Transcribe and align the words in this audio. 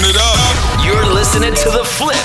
Turn 0.00 0.08
it 0.08 0.16
up. 0.16 0.86
You're 0.86 1.12
listening 1.12 1.52
to 1.52 1.68
The 1.68 1.84
Flip 1.84 2.16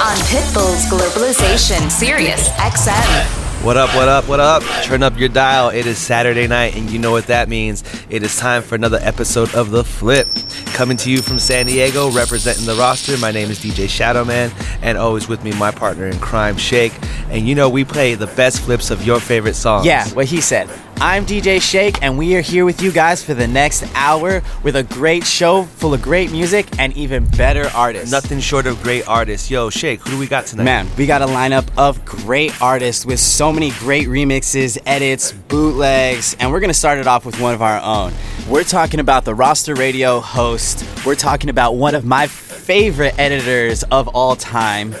on 0.00 0.16
Pitbull's 0.28 0.86
Globalization 0.86 1.90
Sirius 1.90 2.50
XM. 2.50 3.64
What 3.64 3.76
up, 3.76 3.92
what 3.96 4.08
up, 4.08 4.28
what 4.28 4.38
up? 4.38 4.62
Turn 4.84 5.02
up 5.02 5.18
your 5.18 5.28
dial. 5.28 5.70
It 5.70 5.86
is 5.86 5.98
Saturday 5.98 6.46
night, 6.46 6.76
and 6.76 6.88
you 6.88 7.00
know 7.00 7.10
what 7.10 7.26
that 7.26 7.48
means. 7.48 7.82
It 8.10 8.22
is 8.22 8.36
time 8.36 8.62
for 8.62 8.76
another 8.76 9.00
episode 9.02 9.52
of 9.56 9.72
The 9.72 9.82
Flip. 9.82 10.28
Coming 10.66 10.96
to 10.98 11.10
you 11.10 11.20
from 11.20 11.40
San 11.40 11.66
Diego, 11.66 12.12
representing 12.12 12.64
the 12.64 12.76
roster, 12.76 13.18
my 13.18 13.32
name 13.32 13.50
is 13.50 13.58
DJ 13.58 13.86
Shadowman, 13.86 14.52
and 14.80 14.96
always 14.96 15.26
with 15.26 15.42
me, 15.42 15.50
my 15.54 15.72
partner 15.72 16.06
in 16.06 16.20
crime, 16.20 16.56
Shake. 16.56 16.92
And 17.28 17.48
you 17.48 17.56
know, 17.56 17.68
we 17.68 17.84
play 17.84 18.14
the 18.14 18.28
best 18.28 18.60
flips 18.60 18.92
of 18.92 19.04
your 19.04 19.18
favorite 19.18 19.56
songs. 19.56 19.84
Yeah, 19.84 20.06
what 20.10 20.26
he 20.26 20.40
said. 20.40 20.70
I'm 20.98 21.26
DJ 21.26 21.60
Shake, 21.60 22.02
and 22.02 22.16
we 22.16 22.36
are 22.36 22.40
here 22.40 22.64
with 22.64 22.80
you 22.80 22.90
guys 22.90 23.22
for 23.22 23.34
the 23.34 23.46
next 23.46 23.84
hour 23.94 24.42
with 24.62 24.76
a 24.76 24.82
great 24.82 25.24
show 25.24 25.64
full 25.64 25.92
of 25.92 26.00
great 26.00 26.32
music 26.32 26.66
and 26.78 26.96
even 26.96 27.26
better 27.26 27.68
artists. 27.74 28.10
Nothing 28.10 28.40
short 28.40 28.66
of 28.66 28.82
great 28.82 29.06
artists. 29.06 29.50
Yo, 29.50 29.68
Shake, 29.68 30.00
who 30.00 30.12
do 30.12 30.18
we 30.18 30.26
got 30.26 30.46
tonight? 30.46 30.64
Man, 30.64 30.88
we 30.96 31.04
got 31.04 31.20
a 31.20 31.26
lineup 31.26 31.68
of 31.76 32.02
great 32.06 32.60
artists 32.62 33.04
with 33.04 33.20
so 33.20 33.52
many 33.52 33.72
great 33.72 34.08
remixes, 34.08 34.78
edits, 34.86 35.32
bootlegs, 35.32 36.34
and 36.40 36.50
we're 36.50 36.60
gonna 36.60 36.72
start 36.72 36.98
it 36.98 37.06
off 37.06 37.26
with 37.26 37.38
one 37.42 37.52
of 37.52 37.60
our 37.60 37.78
own. 37.82 38.14
We're 38.48 38.64
talking 38.64 38.98
about 38.98 39.26
the 39.26 39.34
roster 39.34 39.74
radio 39.74 40.20
host. 40.20 40.82
We're 41.04 41.14
talking 41.14 41.50
about 41.50 41.76
one 41.76 41.94
of 41.94 42.06
my 42.06 42.26
favorite 42.26 43.18
editors 43.18 43.82
of 43.84 44.08
all 44.08 44.34
time, 44.34 44.94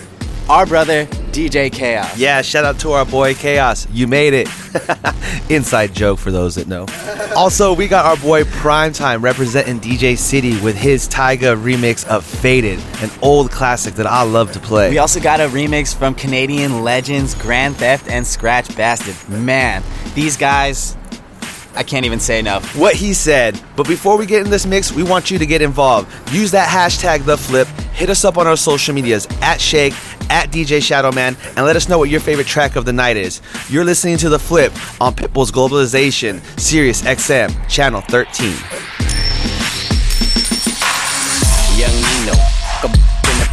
our 0.48 0.66
brother 0.66 1.06
DJ 1.36 1.70
Kaos. 1.70 2.16
Yeah, 2.18 2.40
shout 2.42 2.64
out 2.64 2.78
to 2.80 2.92
our 2.92 3.04
boy 3.04 3.34
Kaos. 3.34 3.86
You 3.90 4.06
made 4.06 4.32
it. 4.32 4.48
Inside 5.50 5.94
joke 5.94 6.18
for 6.18 6.30
those 6.30 6.54
that 6.54 6.66
know. 6.66 6.86
Also, 7.36 7.74
we 7.74 7.88
got 7.88 8.06
our 8.06 8.16
boy 8.16 8.44
Primetyme 8.44 9.22
representing 9.22 9.80
DJ 9.80 10.16
City 10.16 10.58
with 10.60 10.76
his 10.76 11.08
Tyga 11.08 11.60
remix 11.60 12.06
of 12.06 12.24
Faded, 12.24 12.78
an 13.02 13.10
old 13.22 13.50
classic 13.50 13.94
that 13.94 14.06
I 14.06 14.22
love 14.22 14.52
to 14.52 14.60
play. 14.60 14.90
We 14.90 14.98
also 14.98 15.20
got 15.20 15.40
a 15.40 15.48
remix 15.48 15.94
from 15.94 16.14
Canadian 16.14 16.82
legends 16.82 17.34
Grandtheft 17.34 18.10
and 18.10 18.24
Skratch 18.24 18.68
Bastid. 18.72 19.28
Man, 19.28 19.82
these 20.14 20.36
guys 20.36 20.96
I 21.76 21.82
can't 21.82 22.06
even 22.06 22.18
say 22.18 22.38
enough. 22.38 22.76
What 22.76 22.94
he 22.94 23.12
said. 23.12 23.60
But 23.76 23.86
before 23.86 24.16
we 24.16 24.26
get 24.26 24.44
in 24.44 24.50
this 24.50 24.66
mix, 24.66 24.92
we 24.92 25.02
want 25.02 25.30
you 25.30 25.38
to 25.38 25.46
get 25.46 25.62
involved. 25.62 26.10
Use 26.32 26.50
that 26.52 26.68
hashtag 26.68 27.24
the 27.24 27.36
flip. 27.36 27.68
Hit 27.92 28.10
us 28.10 28.24
up 28.24 28.38
on 28.38 28.46
our 28.46 28.56
social 28.56 28.94
medias 28.94 29.26
at 29.42 29.60
Shake, 29.60 29.94
at 30.30 30.50
DJ 30.50 30.78
Shadowman, 30.78 31.36
and 31.56 31.66
let 31.66 31.76
us 31.76 31.88
know 31.88 31.98
what 31.98 32.10
your 32.10 32.20
favorite 32.20 32.46
track 32.46 32.76
of 32.76 32.84
the 32.84 32.92
night 32.92 33.16
is. 33.16 33.40
You're 33.68 33.84
listening 33.84 34.18
to 34.18 34.28
the 34.28 34.38
flip 34.38 34.72
on 35.00 35.14
Pitbull's 35.14 35.52
Globalization, 35.52 36.40
Sirius 36.58 37.02
XM, 37.02 37.68
channel 37.68 38.00
13. 38.02 38.50
Young 41.78 41.94
Nino, 41.94 42.56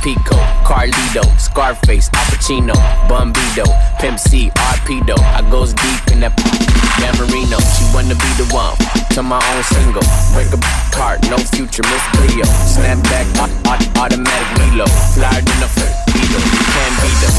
Pico, 0.04 0.36
Carlito, 0.66 1.24
Scarface, 1.40 2.10
Al 2.14 2.26
Pacino, 2.26 2.74
Bumbido, 3.08 3.64
Pimp 4.00 4.20
C, 4.20 4.50
Arpedo. 4.50 5.18
I 5.18 5.50
goes 5.50 5.74
deep 5.74 6.12
in 6.12 6.20
that 6.20 6.36
Dan 7.00 7.14
Marino. 7.18 7.58
She 7.74 7.84
wanna 7.94 8.16
be 8.16 8.30
the 8.38 8.48
one 8.54 8.76
to 9.16 9.24
my 9.24 9.42
own 9.42 9.64
single. 9.64 10.06
Break 10.34 10.52
a 10.54 10.60
heart, 10.98 11.22
no 11.30 11.38
future, 11.38 11.84
Miss 11.90 12.04
Cleo. 12.18 12.46
Snapback, 12.66 13.28
automatic 13.98 14.50
reload. 14.60 14.92
Flyer 15.14 15.42
than 15.42 15.64
a 15.64 15.70
you 16.14 16.64
can't 16.74 16.96
beat 17.02 17.20
them. 17.22 17.36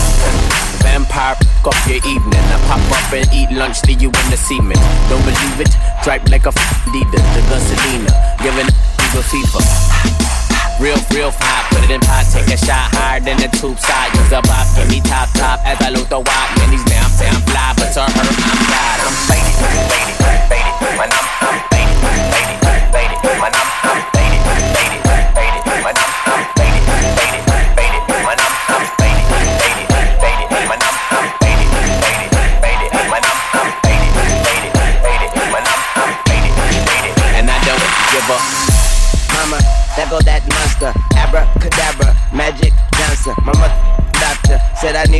Vampire, 0.82 1.36
off 1.64 1.88
your 1.88 1.98
evening. 2.06 2.44
I 2.52 2.58
pop 2.68 2.80
up 2.92 3.12
and 3.12 3.26
eat 3.32 3.50
lunch, 3.50 3.84
leave 3.86 4.02
you 4.02 4.08
in 4.08 4.26
the 4.30 4.36
semen. 4.36 4.78
Don't 5.08 5.24
believe 5.24 5.60
it? 5.60 5.74
Dripe 6.04 6.28
like 6.30 6.46
a 6.46 6.52
f*** 6.54 6.86
leader, 6.92 7.22
the 7.34 7.40
gasolina. 7.50 8.12
Giving 8.42 8.68
a 8.68 9.22
fever. 9.22 10.33
Real, 10.80 10.98
real 11.14 11.30
fly, 11.30 11.64
put 11.70 11.84
it 11.84 11.90
in 11.90 12.00
pot, 12.00 12.26
take 12.32 12.50
a 12.50 12.58
shot 12.58 12.90
higher 12.98 13.20
than 13.20 13.38
the 13.38 13.48
tube 13.56 13.78
side. 13.78 14.10
Use 14.18 14.32
a 14.32 14.42
bop, 14.42 14.66
give 14.74 14.90
me 14.90 15.00
top, 15.00 15.30
top 15.38 15.62
as 15.64 15.80
I 15.80 15.88
loot 15.90 16.10
the 16.10 16.18
wop. 16.18 16.46
Man, 16.58 16.70
these 16.70 16.84
damn, 16.84 17.06
damn 17.14 17.40
fly, 17.46 17.72
but 17.78 17.94
to 17.94 18.02
her, 18.02 18.10
I'm 18.10 18.60
God. 18.68 18.98
I'm 19.06 19.14
faded, 19.30 19.54
faded, 19.86 20.16
faded, 20.50 20.74
when 20.98 21.08
I'm, 21.14 21.26
I'm 21.46 21.58
faded, 21.70 21.98
faded, 22.34 22.58
faded, 22.90 23.18
when 23.40 23.54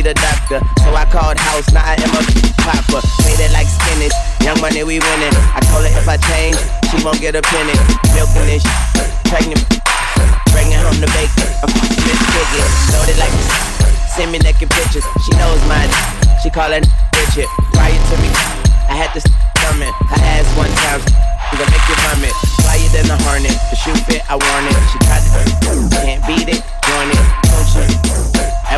need 0.05 0.11
a 0.11 0.13
doctor. 0.21 0.59
So 0.85 0.93
I 0.93 1.05
called 1.09 1.37
house, 1.37 1.71
now 1.73 1.81
I 1.81 1.97
am 1.97 2.13
a 2.13 2.21
popper. 2.61 3.01
Made 3.25 3.41
it 3.41 3.51
like 3.51 3.65
spinach. 3.65 4.13
Young 4.45 4.59
money, 4.61 4.85
we 4.85 5.01
winning. 5.01 5.35
I 5.57 5.59
told 5.73 5.81
her 5.81 5.93
if 5.93 6.05
I 6.05 6.17
change, 6.29 6.57
she 6.89 7.01
won't 7.01 7.17
get 7.17 7.33
a 7.33 7.41
penny. 7.41 7.73
Milking 8.13 8.45
this 8.45 8.65
pregnant. 9.25 9.65
Bringing 10.53 10.77
home 10.77 11.01
the 11.01 11.09
bacon. 11.09 11.49
I'm 11.65 11.71
Miss 12.05 12.21
Piggy. 12.21 12.61
Loaded 12.93 13.17
like 13.17 13.33
Send 14.13 14.31
me 14.31 14.39
naked 14.39 14.69
pictures. 14.69 15.05
She 15.25 15.31
knows 15.41 15.59
my. 15.65 15.81
She 16.41 16.49
call 16.53 16.71
it 16.71 16.85
Richard. 17.17 17.49
Prior 17.73 17.97
to 17.97 18.15
me, 18.21 18.29
I 18.85 18.95
had 18.95 19.11
to 19.17 19.21
coming. 19.65 19.91
I 20.13 20.17
asked 20.37 20.53
one 20.53 20.71
time. 20.85 21.01
Gonna 21.51 21.71
make 21.71 21.87
you 21.89 21.97
vomit. 22.05 22.35
Flyer 22.61 22.89
than 22.93 23.09
a 23.09 23.17
hornet. 23.25 23.55
The 23.71 23.75
shoe 23.79 23.95
fit, 24.05 24.21
I 24.29 24.35
want 24.35 24.65
it. 24.69 24.77
She 24.91 24.97
tried 25.07 25.23
to 25.23 25.65
can't 26.03 26.21
beat 26.27 26.49
it, 26.51 26.61
join 26.83 27.09
it, 27.09 27.25
it. 27.89 28.05
That 28.11 28.24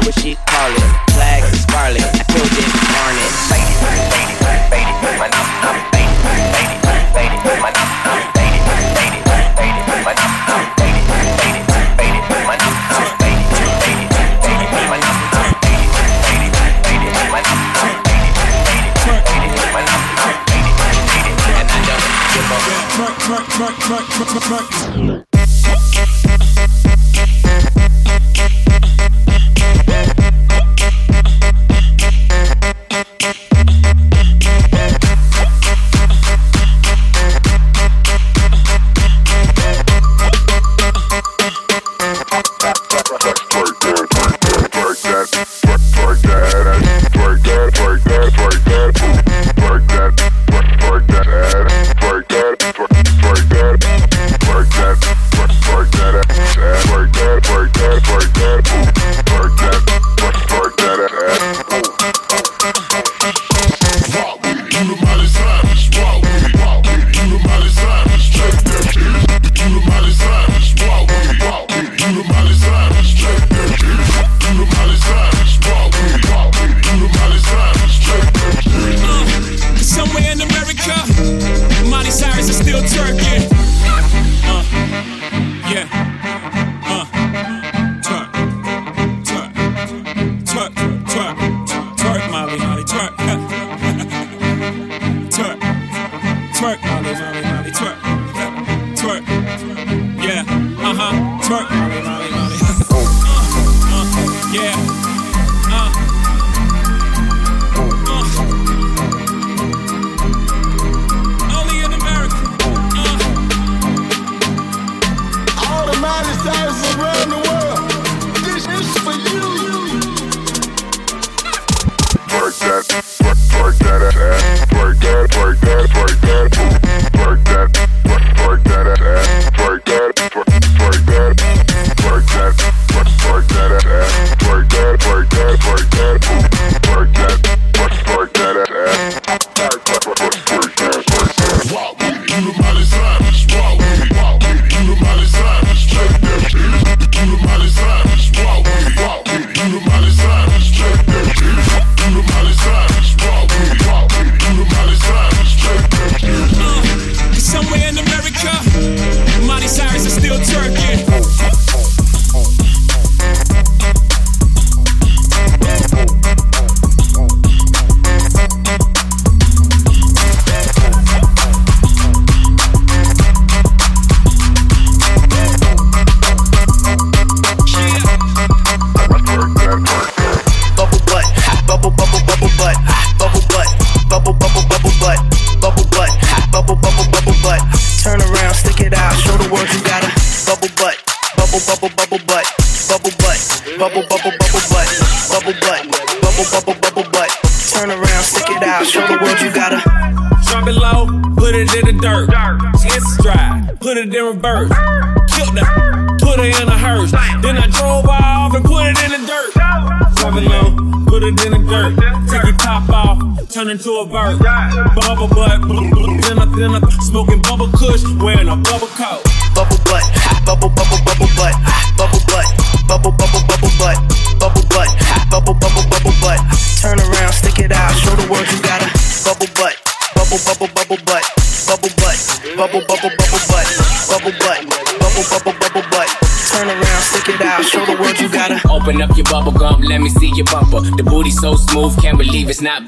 what 0.07 0.19
she 0.19 0.35
call 0.35 0.71
it. 0.71 1.11
Flag 1.11 1.43
scarlet. 1.55 2.01
I 2.01 2.23
killed 2.31 2.47
it, 2.47 2.71
darn 2.95 3.17
it. 3.25 3.31
Faded, 3.51 3.75
faded, 4.15 4.39
faded. 4.71 5.19
When 5.19 5.31
I'm, 5.33 5.67
I'm 5.67 5.91
faded. 5.91 5.97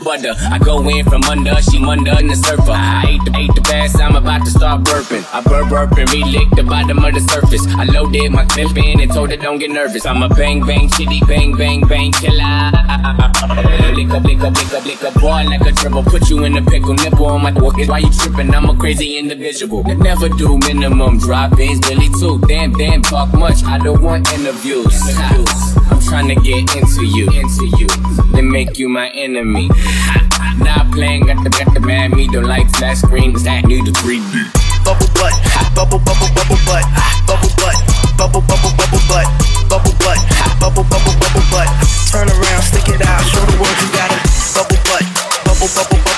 Butter. 0.10 0.34
I 0.50 0.58
go 0.58 0.82
in 0.90 1.06
from 1.06 1.22
under, 1.30 1.56
she 1.62 1.78
under 1.86 2.18
in 2.20 2.28
the 2.28 2.36
surfer. 2.36 2.74
I 2.74 3.06
ate 3.14 3.24
the, 3.26 3.32
ate 3.38 3.54
the 3.54 3.62
bass, 3.62 4.00
I'm 4.00 4.16
about 4.16 4.44
to 4.46 4.50
start 4.50 4.82
burping. 4.82 5.24
I 5.32 5.42
burp 5.42 5.70
burp 5.70 5.92
and 6.02 6.10
relick 6.10 6.50
the 6.56 6.64
bottom 6.64 6.98
of 6.98 7.14
the 7.14 7.22
surface. 7.22 7.62
I 7.78 7.84
loaded 7.84 8.32
my 8.32 8.46
clip 8.46 8.76
in 8.76 9.02
and 9.02 9.12
told 9.12 9.30
her 9.30 9.38
don't 9.38 9.60
get 9.60 9.70
nervous. 9.70 10.08
I'm 10.08 10.24
a 10.24 10.30
bang 10.30 10.66
bang 10.66 10.90
chitty 10.90 11.22
bang 11.28 11.56
bang 11.56 11.82
bang 11.86 12.12
killer. 12.12 12.74
Lick 13.94 14.10
up, 14.10 14.24
lick 14.24 14.42
up, 14.42 14.54
lick 14.58 14.74
up, 14.74 14.86
lick 14.86 15.04
up, 15.04 15.14
boy 15.22 15.44
like 15.46 15.62
a 15.62 15.72
dribble. 15.72 16.04
Put 16.04 16.28
you 16.30 16.44
in 16.44 16.58
a 16.58 16.64
pickle, 16.64 16.96
nipple 16.96 17.28
on 17.28 17.44
my 17.44 17.52
walk. 17.52 17.78
Why 17.78 18.00
you 18.00 18.10
tripping? 18.10 18.50
I'm 18.56 18.68
a 18.68 18.76
crazy 18.76 19.18
individual. 19.18 19.84
Never 19.84 20.30
do 20.30 20.58
minimum 20.66 21.20
drop 21.20 21.60
ins, 21.60 21.80
Billy 21.82 22.10
too. 22.20 22.40
Damn, 22.48 22.74
damn, 22.74 23.04
talk 23.04 23.32
much. 23.34 23.64
I 23.64 23.78
don't 23.78 24.02
want 24.02 24.32
interviews. 24.34 24.98
I'm 25.18 25.89
trying 26.10 26.28
to 26.28 26.36
get 26.42 26.76
into 26.76 27.06
you, 27.06 27.30
into 27.30 27.70
you. 27.78 27.88
Then 28.34 28.50
make 28.52 28.80
you 28.80 28.90
my 28.90 29.10
enemy. 29.10 29.70
Not 30.58 30.92
playing, 30.92 31.28
got 31.28 31.44
the 31.44 31.52
got 31.52 31.74
the 31.74 31.80
man 31.80 32.12
me 32.12 32.28
don't 32.28 32.44
like 32.44 32.68
flat 32.76 32.98
screens. 32.98 33.44
That 33.44 33.66
need 33.66 33.88
a 33.88 33.94
3D. 34.02 34.50
Bubble 34.84 35.08
butt, 35.14 35.32
bubble 35.78 36.02
bubble 36.02 36.28
bubble 36.34 36.60
butt, 36.66 36.84
bubble 37.30 37.54
butt, 37.62 37.78
bubble 38.18 38.42
bubble 38.42 38.74
bubble 38.76 39.04
butt, 39.08 39.28
bubble 39.70 39.96
butt, 40.02 40.20
bubble 40.60 40.84
bubble 40.90 41.16
bubble 41.22 41.46
butt. 41.54 41.70
Turn 42.12 42.28
around, 42.28 42.64
stick 42.66 42.90
it 42.90 43.06
out, 43.06 43.22
show 43.30 43.46
the 43.46 43.56
world 43.62 43.78
you 43.78 43.90
got 43.94 44.10
a 44.10 44.20
bubble 44.58 44.82
butt, 44.90 45.06
bubble 45.46 45.70
bubble 45.78 46.09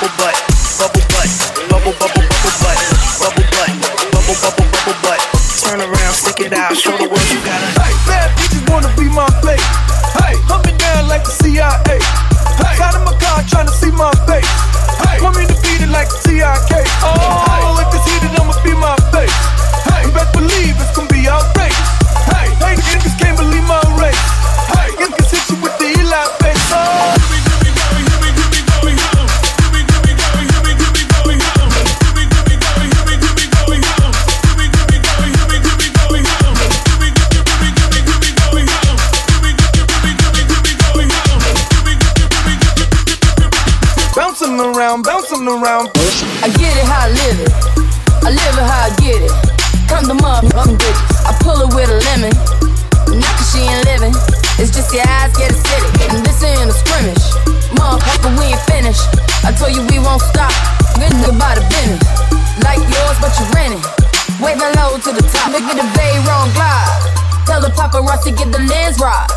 paparazzi 68.01 68.37
get 68.37 68.51
the 68.51 68.59
lens 68.59 68.99
right. 68.99 69.27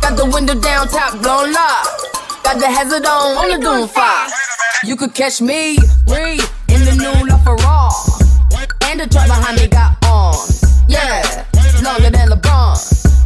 Got 0.00 0.16
the 0.16 0.26
window 0.26 0.54
down, 0.54 0.88
top 0.88 1.20
blown 1.22 1.52
lock. 1.52 1.86
Got 2.42 2.58
the 2.58 2.68
hazard 2.68 3.06
on, 3.06 3.36
on 3.36 3.48
the 3.48 3.58
doom 3.58 3.88
fire. 3.88 4.28
You 4.84 4.96
could 4.96 5.14
catch 5.14 5.40
me, 5.40 5.78
read 6.08 6.40
in 6.68 6.84
the 6.84 6.94
new 6.98 7.26
LaFerrari. 7.26 8.90
And 8.90 9.00
the 9.00 9.06
truck 9.06 9.26
behind 9.26 9.58
me 9.58 9.68
got 9.68 9.96
on. 10.04 10.34
Yeah, 10.88 11.44
longer 11.82 12.10
than 12.10 12.28
LeBron. 12.28 12.76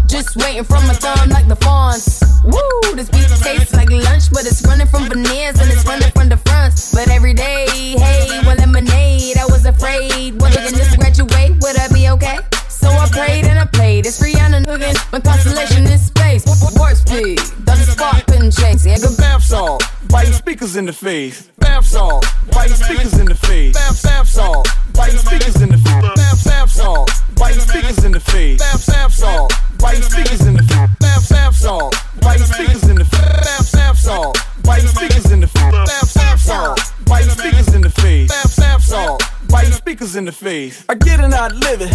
Just 0.07 0.37
waiting 0.37 0.64
from 0.64 0.87
my 0.87 0.95
thumb 0.95 1.28
like 1.30 1.49
the 1.49 1.57
fawns. 1.57 2.23
Woo, 2.45 2.95
this 2.95 3.11
beat 3.11 3.28
tastes 3.42 3.75
like 3.75 3.90
lunch, 3.90 4.30
but 4.33 4.47
it's 4.47 4.64
running 4.66 4.87
from 4.87 5.09
veneers 5.09 5.59
and 5.61 5.71
it's 5.71 5.85
running 5.85 6.11
from 6.12 6.28
the 6.28 6.37
fronts. 6.37 6.95
But 6.95 7.11
every 7.11 7.35
day, 7.35 7.66
hey, 7.99 8.40
well, 8.47 8.57
lemonade. 8.57 9.37
I 9.37 9.45
was 9.47 9.66
afraid, 9.66 10.40
what, 10.40 10.54
can 10.54 10.73
just 10.73 10.97
graduate? 10.99 11.61
Would 11.61 11.76
I 11.76 11.88
be 11.88 12.09
okay? 12.11 12.38
So 12.68 12.88
I 12.88 13.09
prayed 13.11 13.45
and 13.45 13.58
I 13.99 14.02
played. 14.02 14.07
It's 14.07 14.21
Rihanna 14.21 14.64
Nugan, 14.64 15.12
my 15.12 15.21
constellation 15.21 15.87
in 15.87 15.99
space. 15.99 16.45
Warp 16.76 16.95
speed, 16.95 17.38
does 17.64 17.87
the 17.87 17.93
spark 17.93 18.26
couldn't 18.26 18.52
chase. 18.52 18.87
Yeah, 18.87 18.99
good 18.99 19.17
bath 19.17 19.43
salt, 19.43 19.83
biting 20.09 20.33
speakers 20.33 20.76
in 20.76 20.87
the 20.87 20.93
face. 20.93 21.49
Bath 21.59 21.87
salt, 21.87 22.25
biting 22.52 22.76
speakers 22.76 23.19
in 23.19 23.26
the 23.26 23.35
face. 23.35 23.75
Bath, 23.75 24.02
bath 24.02 24.28
salt, 24.28 24.69
biting 24.95 25.19
speakers 25.19 25.61
in 25.62 25.71
the 25.71 25.78
face. 25.78 26.17
Bath, 26.17 26.45
bath 26.45 26.71
salt, 26.71 27.11
biting 27.35 27.61
speakers 27.61 28.05
in 28.05 28.12
the 28.12 28.21
face. 28.21 28.59
Bath, 28.59 28.87
bath 28.87 29.14
salt, 29.14 29.52
biting 29.78 30.02
speakers 30.02 30.47
in 30.47 30.55
the 30.55 30.62
face. 30.62 30.99
Bath, 31.00 31.28
bath 31.28 31.57
salt, 31.57 31.97
biting 32.23 32.47
speakers 32.47 32.88
in 32.88 32.95
the 32.95 33.05
face. 33.05 33.45
Bath, 33.45 33.73
bath 33.73 33.99
salt, 33.99 34.38
biting 34.64 34.88
speakers 34.88 35.31
in 35.31 35.40
the 35.40 35.47
face. 35.49 35.88
Bath, 35.88 36.14
bath 36.14 36.40
salt, 36.40 36.81
biting 37.07 37.31
speakers 37.31 37.75
in 37.75 37.81
the 37.83 37.90
face. 37.90 38.28
Bath, 38.28 38.57
bath 38.57 38.85
salt 38.85 39.23
biting 39.49 39.73
speakers 39.73 40.17
in 40.17 40.25
the 40.25 40.33
face. 40.33 40.85
I 40.88 40.95
get 40.95 41.21
it, 41.21 41.33
I 41.33 41.49
live 41.49 41.81
it. 41.81 41.93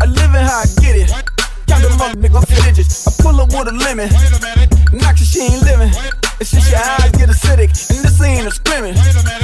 I 0.00 0.06
live 0.06 0.34
it 0.34 0.42
how 0.42 0.60
I 0.60 0.66
get 0.80 0.96
it 0.96 1.21
them 1.92 2.00
other 2.00 2.18
niggas 2.18 2.48
religious. 2.56 3.06
I 3.06 3.22
pull 3.22 3.40
up 3.40 3.48
with 3.48 3.68
a 3.68 3.72
lemon. 3.72 4.08
Wait 4.08 4.32
a 4.32 4.40
minute. 4.40 4.92
Knock 4.92 5.16
she 5.16 5.40
ain't 5.40 5.62
living. 5.62 5.92
It's 6.40 6.50
just 6.50 6.70
your 6.70 6.80
eyes 6.80 7.10
get 7.12 7.28
acidic, 7.28 7.70
and 7.90 8.04
this 8.04 8.20
ain't 8.20 8.46
a 8.46 8.50
scrimmage. 8.50 8.98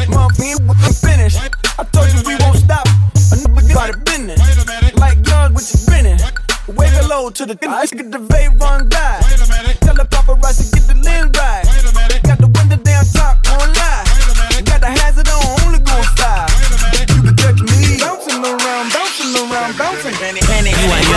Mom, 0.09 0.31
we 0.39 0.53
ain't 0.53 0.61
with 0.67 0.81
the 0.83 0.93
finish. 0.93 1.37
I 1.79 1.85
told 1.85 2.09
you 2.13 2.21
we 2.27 2.37
won't 2.41 2.59
stop. 2.59 2.87
A 2.87 3.37
nigga 3.37 3.75
got 3.75 3.95
a 3.95 3.99
business. 3.99 4.41
Like 4.97 5.23
guns 5.23 5.55
with 5.55 5.69
your 5.73 5.81
spinning. 5.81 6.19
Wave 6.77 6.93
hello 7.01 7.31
to 7.31 7.47
the 7.47 7.55
thin. 7.55 7.71
I 7.71 7.87
get 7.87 8.11
the 8.11 8.19
vape 8.19 8.61
run 8.61 8.89
die. 8.89 9.21
Tell 9.81 9.95
the 9.95 10.05
paparazzi 10.05 10.73
get 10.73 10.85
the 10.89 11.01
lens 11.03 11.33
right. 11.39 11.65
Got 12.25 12.39
the 12.39 12.49
window 12.49 12.77
down 12.77 13.05
top, 13.15 13.43
won't. 13.47 14.08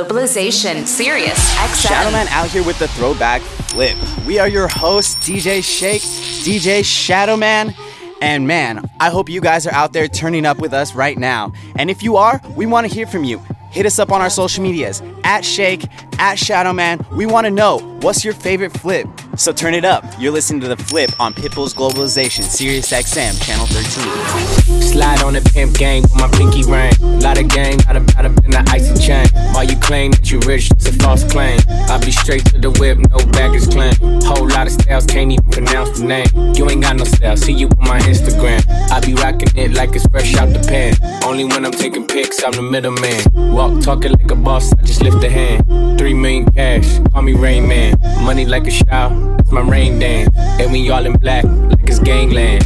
Globalization, 0.00 0.86
Sirius 0.86 1.54
XM. 1.56 1.88
Shadowman 1.88 2.26
out 2.28 2.48
here 2.48 2.64
with 2.64 2.78
the 2.78 2.88
throwback 2.88 3.42
flip. 3.42 3.98
We 4.26 4.38
are 4.38 4.48
your 4.48 4.66
hosts, 4.66 5.14
DJ 5.16 5.62
Shake, 5.62 6.00
DJ 6.00 6.80
Shadowman. 6.80 7.74
And 8.22 8.46
man, 8.46 8.88
I 8.98 9.10
hope 9.10 9.28
you 9.28 9.42
guys 9.42 9.66
are 9.66 9.74
out 9.74 9.92
there 9.92 10.08
turning 10.08 10.46
up 10.46 10.58
with 10.58 10.72
us 10.72 10.94
right 10.94 11.18
now. 11.18 11.52
And 11.76 11.90
if 11.90 12.02
you 12.02 12.16
are, 12.16 12.40
we 12.56 12.64
want 12.64 12.88
to 12.88 12.94
hear 12.94 13.06
from 13.06 13.24
you. 13.24 13.42
Hit 13.72 13.84
us 13.84 13.98
up 13.98 14.10
on 14.10 14.22
our 14.22 14.30
social 14.30 14.62
medias 14.62 15.02
at 15.22 15.44
Shake, 15.44 15.84
at 16.18 16.38
Shadowman. 16.38 17.06
We 17.10 17.26
want 17.26 17.44
to 17.44 17.50
know 17.50 17.80
what's 18.00 18.24
your 18.24 18.32
favorite 18.32 18.72
flip. 18.72 19.06
So 19.40 19.54
turn 19.54 19.72
it 19.72 19.86
up. 19.86 20.04
You're 20.18 20.32
listening 20.32 20.60
to 20.60 20.68
the 20.68 20.76
flip 20.76 21.18
on 21.18 21.32
Pitbull's 21.32 21.72
Globalization, 21.72 22.42
Sirius 22.42 22.92
XM, 22.92 23.42
Channel 23.42 23.64
13. 23.64 24.82
Slide 24.82 25.22
on 25.22 25.32
the 25.32 25.40
pimp 25.40 25.78
game 25.78 26.02
with 26.02 26.14
my 26.16 26.28
pinky 26.32 26.62
ring. 26.64 26.92
A 27.00 27.20
lot 27.24 27.40
of 27.40 27.48
game, 27.48 27.78
not 27.86 27.96
about 27.96 28.26
up 28.26 28.44
in 28.44 28.50
the 28.50 28.62
icy 28.68 28.92
chain. 29.00 29.26
While 29.54 29.64
you 29.64 29.76
claim 29.78 30.10
that 30.10 30.30
you 30.30 30.40
rich, 30.40 30.68
that's 30.68 30.88
a 30.88 30.92
false 30.92 31.24
claim. 31.24 31.58
I 31.88 31.96
be 32.04 32.12
straight 32.12 32.44
to 32.52 32.58
the 32.58 32.70
whip, 32.72 32.98
no 32.98 33.16
baggage 33.32 33.70
claim. 33.70 33.94
Whole 34.24 34.46
lot 34.46 34.66
of 34.66 34.74
styles, 34.74 35.06
can't 35.06 35.32
even 35.32 35.50
pronounce 35.50 35.98
the 35.98 36.04
name. 36.04 36.26
You 36.54 36.68
ain't 36.68 36.82
got 36.82 36.96
no 36.96 37.04
style, 37.04 37.38
see 37.38 37.54
you 37.54 37.68
on 37.80 37.88
my 37.88 37.98
Instagram. 38.00 38.60
I 38.92 39.00
be 39.00 39.14
rocking 39.14 39.48
it 39.56 39.72
like 39.72 39.96
it's 39.96 40.06
fresh 40.08 40.34
out 40.36 40.52
the 40.52 40.60
pan. 40.68 40.92
Only 41.24 41.46
when 41.46 41.64
I'm 41.64 41.72
taking 41.72 42.06
pics, 42.06 42.44
I'm 42.44 42.52
the 42.52 42.62
middleman. 42.62 43.24
Walk 43.54 43.80
talking 43.80 44.12
like 44.12 44.30
a 44.30 44.36
boss, 44.36 44.70
I 44.74 44.82
just 44.82 45.02
lift 45.02 45.24
a 45.24 45.30
hand. 45.30 45.98
Three 45.98 46.12
million 46.12 46.44
cash, 46.52 46.98
call 47.12 47.22
me 47.22 47.32
Rain 47.32 47.66
Man. 47.66 47.96
Money 48.22 48.44
like 48.44 48.66
a 48.66 48.70
shower, 48.70 49.10
it's 49.38 49.52
my 49.52 49.62
rain 49.62 49.98
dance. 49.98 50.30
And 50.36 50.72
we 50.72 50.90
all 50.90 51.04
in 51.04 51.12
black, 51.18 51.44
like 51.44 51.88
it's 51.88 51.98
gangland. 51.98 52.64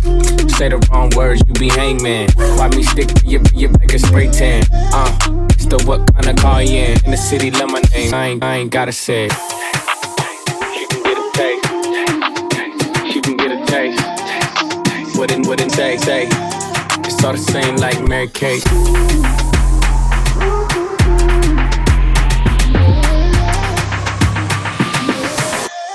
Say 0.51 0.69
the 0.69 0.79
wrong 0.91 1.11
words, 1.17 1.43
you 1.47 1.55
be 1.55 1.69
hangman. 1.69 2.31
Why 2.37 2.69
me 2.69 2.83
stick 2.83 3.09
to 3.09 3.27
your, 3.27 3.43
your 3.55 3.71
like 3.73 3.93
a 3.93 3.99
spray 3.99 4.31
tan? 4.31 4.65
Uh, 4.73 5.11
the 5.69 5.83
what 5.87 6.13
kind 6.13 6.29
of 6.29 6.37
car 6.37 6.63
you 6.63 6.77
in? 6.77 7.05
In 7.05 7.11
the 7.11 7.17
city, 7.17 7.51
love 7.51 7.71
my 7.71 7.81
name. 7.95 8.15
I 8.15 8.27
ain't, 8.29 8.45
I 8.45 8.57
ain't 8.57 8.71
gotta 8.71 8.93
say. 8.93 9.25
You 9.25 10.87
can 10.89 11.03
get 11.03 11.19
a 11.19 11.31
taste. 11.33 13.15
You 13.15 13.23
can 13.23 13.37
get 13.37 13.51
a 13.51 13.67
taste. 13.67 15.19
Wouldn't, 15.19 15.47
wouldn't 15.47 15.73
say, 15.73 15.97
say. 15.97 16.29
It's 17.07 17.25
all 17.25 17.33
the 17.33 17.39
same 17.39 17.77
like 17.77 18.07
Mary 18.07 18.29
Kate. 18.29 18.65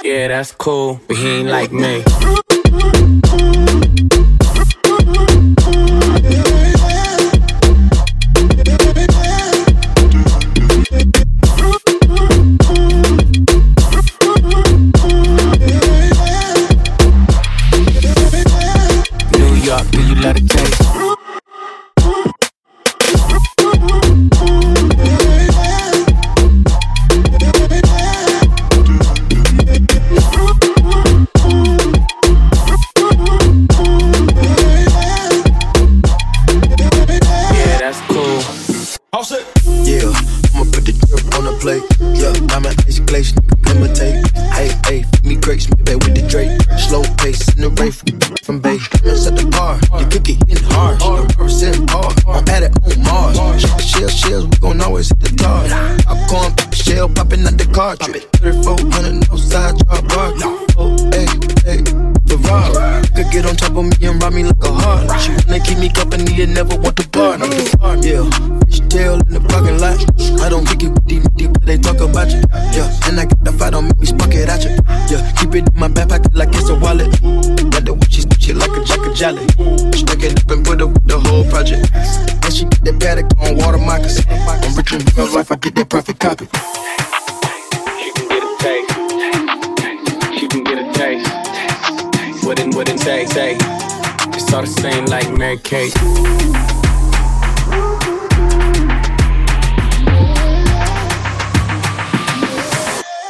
Yeah, 0.01 0.29
that's 0.29 0.53
cool, 0.53 1.01
but 1.07 1.17
he 1.17 1.27
ain't 1.27 1.49
like 1.49 1.73
me. 1.73 2.03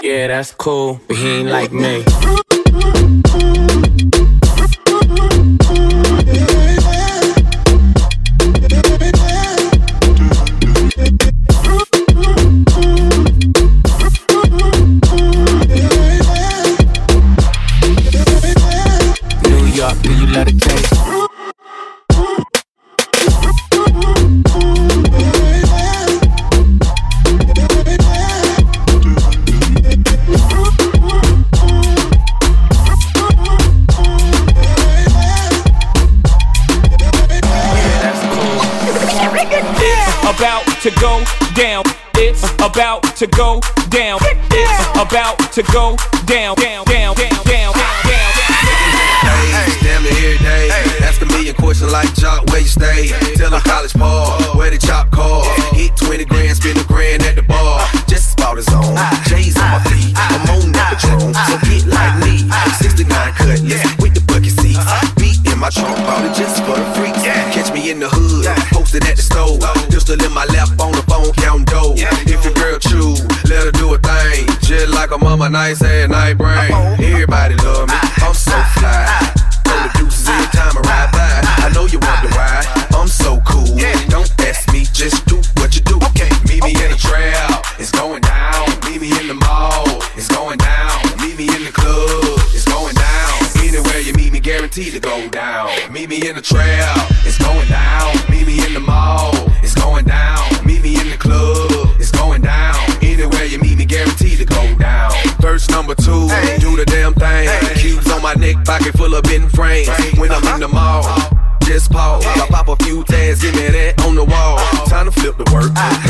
Yeah, 0.02 0.28
that's 0.28 0.52
cool, 0.52 1.00
but 1.08 1.16
he 1.16 1.28
ain't 1.40 1.50
like 1.50 1.72
me. 1.72 2.04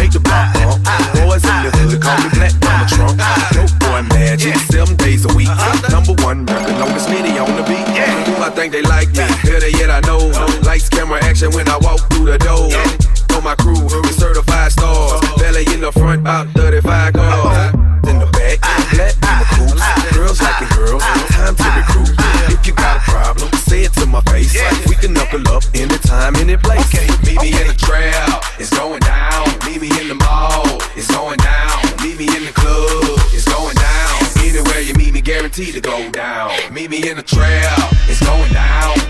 Make 0.09 0.13
the 0.13 0.29
bump. 0.29 0.53
Boys 1.13 1.45
uh-huh. 1.45 1.53
in 1.53 1.69
the 1.69 1.71
hood 1.77 2.01
call 2.01 2.17
me 2.17 2.29
Black 2.33 2.53
Mama 2.61 2.83
uh-huh. 2.83 2.95
Trump. 2.95 3.19
Uh-huh. 3.19 3.53
Dope 3.53 3.75
boy 3.79 4.01
magic, 4.09 4.55
seven 4.73 4.95
days 4.97 5.25
a 5.25 5.31
week. 5.37 5.49
Number 5.89 6.13
one 6.25 6.45
record, 6.45 6.77
longest 6.81 7.09
mini 7.09 7.37
on 7.37 7.49
the 7.55 7.63
beat. 7.69 7.85
Ooh, 7.85 8.41
I 8.41 8.49
think 8.49 8.73
they 8.73 8.81
like 8.81 9.09
me, 9.09 9.25
better 9.45 9.69
yet 9.69 9.89
I 9.89 10.01
know. 10.01 10.31
Lights, 10.65 10.89
camera, 10.89 11.21
action 11.23 11.51
when 11.51 11.69
I 11.69 11.77
walk 11.77 12.09
through 12.09 12.25
the 12.25 12.37
door. 12.39 12.69
On 13.37 13.43
my 13.43 13.55
crew, 13.55 13.77
we 13.77 14.11
certified 14.11 14.71
stars. 14.71 15.21
Belly 15.37 15.65
in 15.73 15.81
the 15.81 15.91
front, 15.91 16.21
about 16.21 16.47
35 16.57 17.13
cars. 17.13 17.73
In 18.09 18.17
the 18.17 18.29
back, 18.33 18.57
black 18.89 19.13
in 19.13 19.35
the 19.37 19.47
coops. 19.53 20.17
Girls 20.17 20.41
like 20.41 20.59
liking 20.61 20.71
girls, 20.75 21.03
time 21.29 21.55
to 21.55 21.67
recruit. 21.77 22.15
If 22.49 22.65
you 22.65 22.73
got 22.73 22.97
a 22.97 23.01
problem, 23.05 23.51
say 23.53 23.83
it 23.83 23.93
to 23.93 24.05
my 24.05 24.21
face. 24.33 24.57
We 24.87 24.95
can 24.95 25.13
knuckle 25.13 25.47
up 25.49 25.63
anytime, 25.75 26.35
any 26.37 26.57
place. 26.57 26.89
Meet 27.23 27.41
me 27.41 27.49
in 27.61 27.67
the 27.67 27.77
guaranteed 35.59 35.83
to 35.83 35.89
go 35.89 36.11
down. 36.11 36.51
Meet 36.73 36.89
me 36.89 37.09
in 37.09 37.17
the 37.17 37.23
trail, 37.23 37.75
it's 38.07 38.23
going 38.25 38.51
down. 38.53 39.08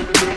you. 0.00 0.29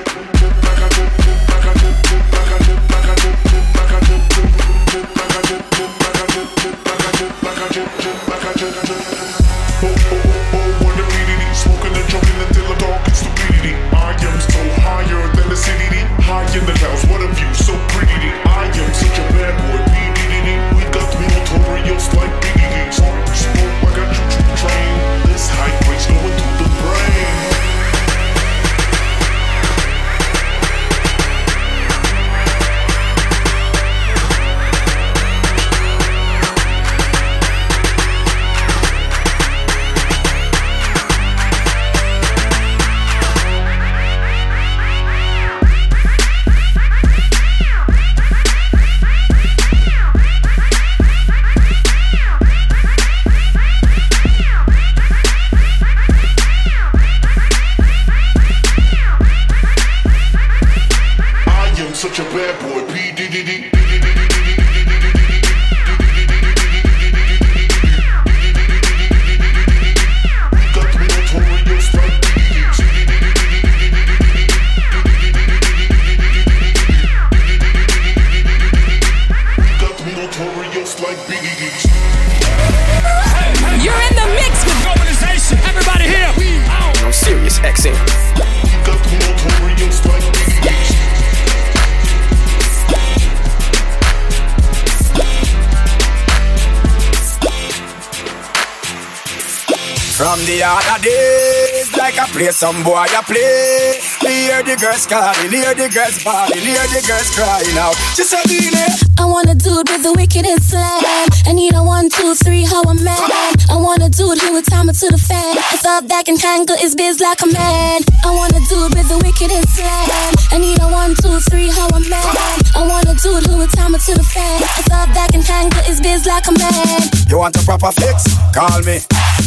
Some 102.64 102.82
boy 102.82 102.96
I 102.96 103.22
play. 103.28 104.00
Me 104.24 104.48
hear 104.48 104.64
the 104.64 104.80
girls 104.80 105.06
calling, 105.06 105.33
hear 105.54 105.74
the 105.76 105.90
girls 105.94 106.18
bawling, 106.24 106.66
hear 106.66 106.88
the 106.90 107.02
girls 107.06 107.30
crying 107.36 107.78
out. 107.78 107.94
She 108.18 108.24
said, 108.24 108.44
Beanie, 108.50 108.74
eh? 108.74 109.04
I 109.22 109.26
want 109.26 109.50
a 109.50 109.56
dude 109.56 109.88
with 109.90 110.02
the 110.02 110.14
wickedest 110.14 110.74
slam. 110.74 111.02
I 111.46 111.54
need 111.54 111.76
a 111.76 111.84
one, 111.84 112.10
two, 112.10 112.34
three, 112.36 112.64
how 112.66 112.82
a 112.82 112.94
man. 112.96 113.30
I 113.70 113.78
want 113.78 114.02
a 114.02 114.10
dude 114.10 114.42
who 114.42 114.54
would 114.54 114.66
time 114.66 114.90
it 114.90 114.98
to 115.00 115.08
the 115.08 115.18
fan. 115.18 115.58
I 115.58 115.78
thought 115.78 116.08
that 116.10 116.26
can 116.26 116.38
handle 116.38 116.78
his 116.78 116.96
biz 116.96 117.20
like 117.22 117.42
a 117.42 117.48
man. 117.48 118.02
I 118.26 118.32
want 118.34 118.58
a 118.58 118.62
dude 118.66 118.96
with 118.96 119.08
the 119.08 119.20
wickedest 119.22 119.70
slam. 119.76 120.34
I 120.50 120.58
need 120.58 120.82
a 120.82 120.88
one, 120.90 121.14
two, 121.20 121.40
three, 121.52 121.70
how 121.70 121.88
a 121.94 122.00
man. 122.10 122.34
I 122.74 122.88
want 122.88 123.06
a 123.06 123.16
dude 123.20 123.46
who 123.46 123.58
would 123.62 123.72
time 123.72 123.94
it 123.94 124.02
to 124.10 124.14
the 124.18 124.26
fan. 124.26 124.64
I 124.64 124.82
thought 124.90 125.10
that 125.14 125.30
can 125.32 125.44
handle 125.46 125.84
his 125.84 126.02
biz 126.02 126.26
like 126.26 126.48
a 126.48 126.54
man. 126.58 127.02
you 127.30 127.38
want 127.38 127.56
a 127.56 127.64
proper 127.64 127.92
fix? 127.94 128.26
Call 128.56 128.82
me. 128.82 129.00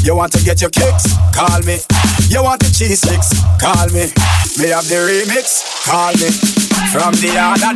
You 0.05 0.14
want 0.14 0.33
to 0.38 0.45
get 0.45 0.61
your 0.61 0.71
kicks? 0.71 1.11
Call 1.35 1.61
me. 1.66 1.83
You 2.29 2.42
want 2.42 2.62
the 2.62 2.71
cheese 2.71 3.03
sticks? 3.03 3.35
Call 3.59 3.87
me. 3.90 4.12
Me 4.59 4.73
have 4.73 4.87
the 4.88 4.99
remix? 5.05 5.62
Call 5.85 5.96
me. 5.97 6.29
From 6.93 7.13
the 7.15 7.39
other 7.39 7.73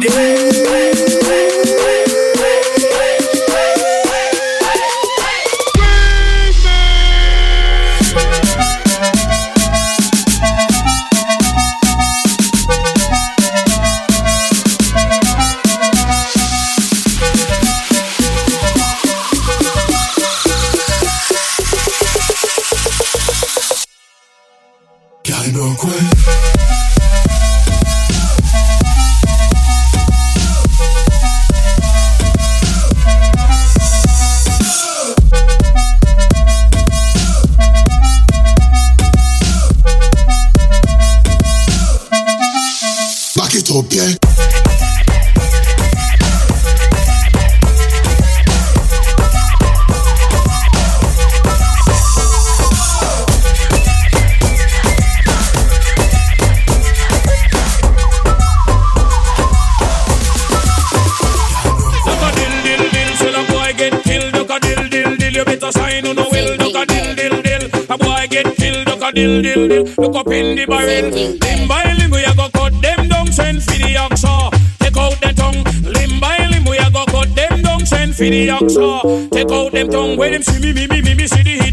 Y'all 25.24 25.52
don't 25.52 25.76
quit. 25.78 26.19
A 69.10 69.12
dill 69.12 69.42
dill. 69.42 69.84
Look 69.98 70.14
up 70.16 70.28
in 70.28 70.56
the 70.56 70.66
barrel. 70.66 71.10
Limb 71.10 71.68
by 71.68 71.92
limb 71.94 72.10
we 72.10 72.24
a 72.24 72.34
go 72.34 72.48
cut 72.50 72.72
them 72.82 73.08
down. 73.08 73.26
Send 73.32 73.62
for 73.62 73.72
the 73.72 73.94
oxa. 73.94 74.50
Take 74.78 74.96
out 74.96 75.20
the 75.20 75.32
tongue. 75.34 75.62
Limb 75.82 76.20
by 76.20 76.38
limb 76.50 76.64
we 76.64 76.78
a 76.78 76.90
go 76.90 77.04
cut 77.06 77.34
them 77.34 77.62
down. 77.62 77.86
Send 77.86 78.14
for 78.14 78.24
the 78.24 78.48
oxa. 78.48 79.30
Take 79.30 79.50
out 79.50 79.72
them 79.72 79.88
tongue. 79.88 80.16
When 80.16 80.32
them 80.32 80.42
see 80.42 80.60
me 80.60 80.72
me 80.72 80.86
me 80.86 81.02
me 81.02 81.14
me 81.14 81.26
see 81.26 81.42
the 81.42 81.69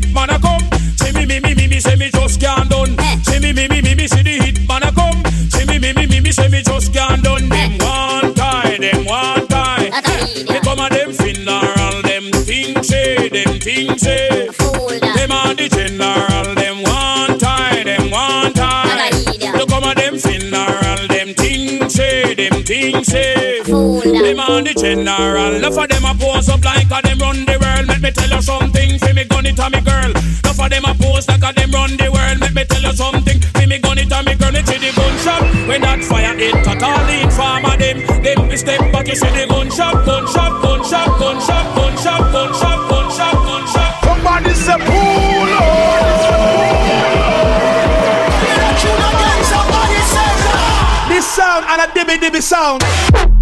say. 23.08 23.64
Them 23.64 24.40
a 24.40 24.62
the 24.62 24.74
general, 24.76 25.56
enough 25.56 25.78
of 25.78 25.88
them 25.88 26.06
a 26.06 26.14
pose 26.16 26.50
up 26.50 26.64
like 26.64 26.92
a 26.92 27.00
them 27.02 27.20
run 27.20 27.46
the 27.48 27.56
world. 27.60 27.88
Let 27.88 28.02
me 28.02 28.12
tell 28.12 28.30
you 28.30 28.42
something, 28.42 29.00
fi 29.00 29.14
me 29.14 29.24
gun 29.24 29.46
it 29.46 29.60
a 29.60 29.70
me 29.70 29.82
girl. 29.82 30.12
Enough 30.12 30.60
of 30.60 30.70
them 30.70 30.86
a 30.86 30.94
pose 30.96 31.28
like 31.28 31.44
a 31.44 31.52
them 31.56 31.72
run 31.72 31.96
the 31.96 32.08
world. 32.12 32.40
Let 32.40 32.54
me 32.54 32.64
tell 32.66 32.84
you 32.84 32.94
something, 32.94 33.40
fi 33.56 33.66
me 33.66 33.80
gun 33.80 33.98
it 33.98 34.12
a 34.12 34.20
me 34.24 34.36
girl. 34.36 34.52
Me 34.52 34.62
see 34.68 34.80
the 34.80 34.92
gun 34.96 35.16
shop 35.24 35.44
when 35.68 35.82
that 35.82 36.04
fire 36.04 36.36
hit, 36.36 36.56
totally 36.64 37.24
inform 37.24 37.66
of 37.66 37.80
them. 37.80 37.98
Them 38.24 38.48
we 38.48 38.58
step 38.58 38.84
back, 38.92 39.08
you 39.08 39.16
see 39.16 39.32
the 39.32 39.48
gun 39.48 39.72
shop, 39.72 40.06
gun 40.06 40.28
shop, 40.28 40.62
gun 40.62 40.84
shop, 40.84 41.12
gun 41.20 41.40
shop, 41.40 41.72
gun 41.72 41.94
shop, 42.04 42.32
gun 42.34 42.58
a 51.80 51.88
dibby 51.94 52.18
dibby 52.18 52.42
sound. 52.42 53.37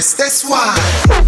Your 0.00 0.16
bestest 0.16 1.19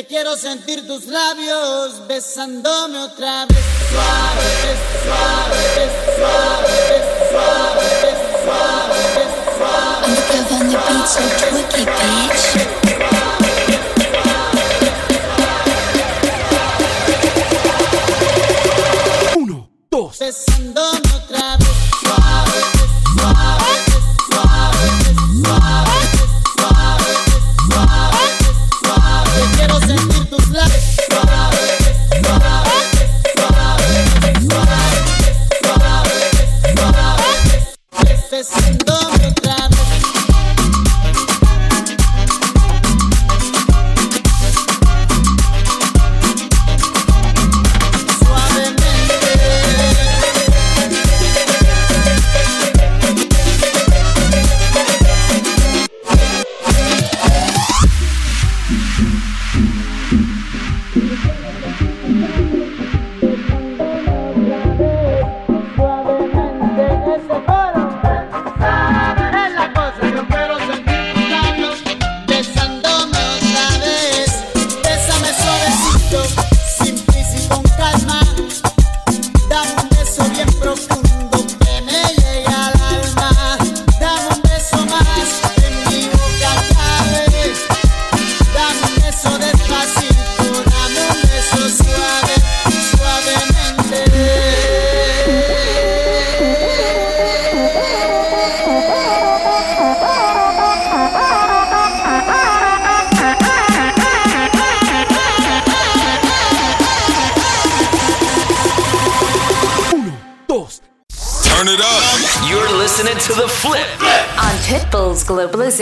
que 0.00 0.06
quiero 0.06 0.34
sentir 0.36 0.86
tus 0.86 1.06
labios 1.06 2.06
besándome 2.06 2.98
otra 3.00 3.44
vez. 3.46 3.58
Suave, 3.90 4.48
suave, 5.04 5.90
suave, 6.16 6.76
suave, 7.30 7.90
suave, 8.42 9.24
suave. 9.58 10.04
On 10.06 10.64
the 10.70 10.78
beat, 10.78 11.06
so 11.06 11.20
twicky, 11.50 11.84
bitch. 11.84 12.44
Dos. 19.90 20.18
Besándome 20.18 21.08
otra 21.16 21.56
vez. 21.58 21.68
Suave, 22.00 22.79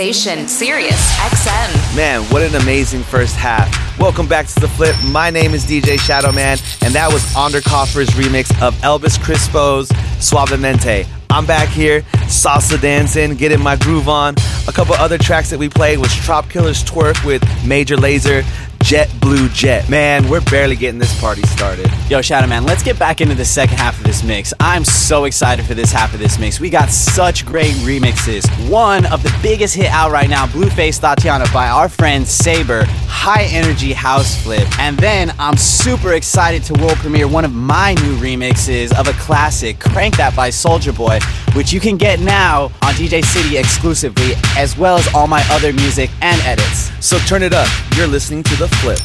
Globalization, 0.08 0.48
Sirius 0.48 1.18
XM. 1.18 1.96
Man, 1.96 2.22
what 2.32 2.40
an 2.40 2.54
amazing 2.62 3.02
first 3.02 3.36
half. 3.36 3.68
Welcome 3.98 4.26
back 4.26 4.46
to 4.46 4.58
The 4.58 4.68
Flip. 4.68 4.96
My 5.04 5.28
name 5.28 5.52
is 5.52 5.66
DJ 5.66 6.00
Shadow 6.00 6.32
Man, 6.32 6.56
and 6.80 6.94
that 6.94 7.12
was 7.12 7.22
Onderkoffer's 7.34 8.08
remix 8.10 8.50
of 8.62 8.74
Elvis 8.76 9.22
Crespo's 9.22 9.90
Suavemente. 10.16 11.06
I'm 11.28 11.44
back 11.44 11.68
here, 11.68 12.00
salsa 12.24 12.80
dancing, 12.80 13.34
getting 13.34 13.60
my 13.60 13.76
groove 13.76 14.08
on. 14.08 14.34
A 14.66 14.72
couple 14.72 14.94
other 14.94 15.18
tracks 15.18 15.50
that 15.50 15.58
we 15.58 15.68
played 15.68 15.98
was 15.98 16.08
Tropkillaz 16.08 16.88
Twerk 16.88 17.22
with 17.26 17.44
Major 17.66 17.96
Lazer, 17.96 18.44
Jet 18.88 19.12
Blue 19.20 19.50
Jet. 19.50 19.86
Man, 19.90 20.26
we're 20.30 20.40
barely 20.40 20.74
getting 20.74 20.98
this 20.98 21.20
party 21.20 21.42
started. 21.42 21.90
Yo, 22.08 22.22
Shadow 22.22 22.46
Man, 22.46 22.64
let's 22.64 22.82
get 22.82 22.98
back 22.98 23.20
into 23.20 23.34
the 23.34 23.44
second 23.44 23.76
half 23.76 23.98
of 23.98 24.02
this 24.06 24.24
mix. 24.24 24.54
I'm 24.60 24.82
so 24.82 25.24
excited 25.24 25.66
for 25.66 25.74
this 25.74 25.92
half 25.92 26.14
of 26.14 26.20
this 26.20 26.38
mix. 26.38 26.58
We 26.58 26.70
got 26.70 26.88
such 26.88 27.44
great 27.44 27.74
remixes. 27.84 28.48
One 28.70 29.04
of 29.12 29.22
the 29.22 29.38
biggest 29.42 29.74
hit 29.74 29.90
out 29.90 30.10
right 30.10 30.30
now, 30.30 30.46
Blueface 30.46 31.00
Thotiana 31.00 31.52
by 31.52 31.68
our 31.68 31.90
friend 31.90 32.26
Saber, 32.26 32.86
high 33.08 33.44
energy 33.44 33.92
house 33.92 34.40
flip. 34.42 34.68
And 34.78 34.96
then 34.98 35.32
I'm 35.38 35.56
super 35.56 36.12
excited 36.12 36.62
to 36.64 36.74
world 36.80 36.96
premiere 36.98 37.26
one 37.26 37.44
of 37.44 37.52
my 37.52 37.94
new 37.94 38.16
remixes 38.18 38.92
of 38.98 39.08
a 39.08 39.12
classic, 39.14 39.80
Crank 39.80 40.16
That 40.18 40.36
by 40.36 40.50
Soulja 40.50 40.96
Boy, 40.96 41.18
which 41.56 41.72
you 41.72 41.80
can 41.80 41.96
get 41.96 42.20
now 42.20 42.64
on 42.82 42.94
DJcity 42.94 43.58
exclusively, 43.58 44.34
as 44.56 44.76
well 44.76 44.98
as 44.98 45.12
all 45.14 45.26
my 45.26 45.42
other 45.50 45.72
music 45.72 46.10
and 46.20 46.40
edits. 46.42 46.90
So 47.04 47.18
turn 47.20 47.42
it 47.42 47.52
up. 47.52 47.68
You're 47.96 48.06
listening 48.06 48.42
to 48.44 48.56
The 48.56 48.68
Flip. 48.68 48.98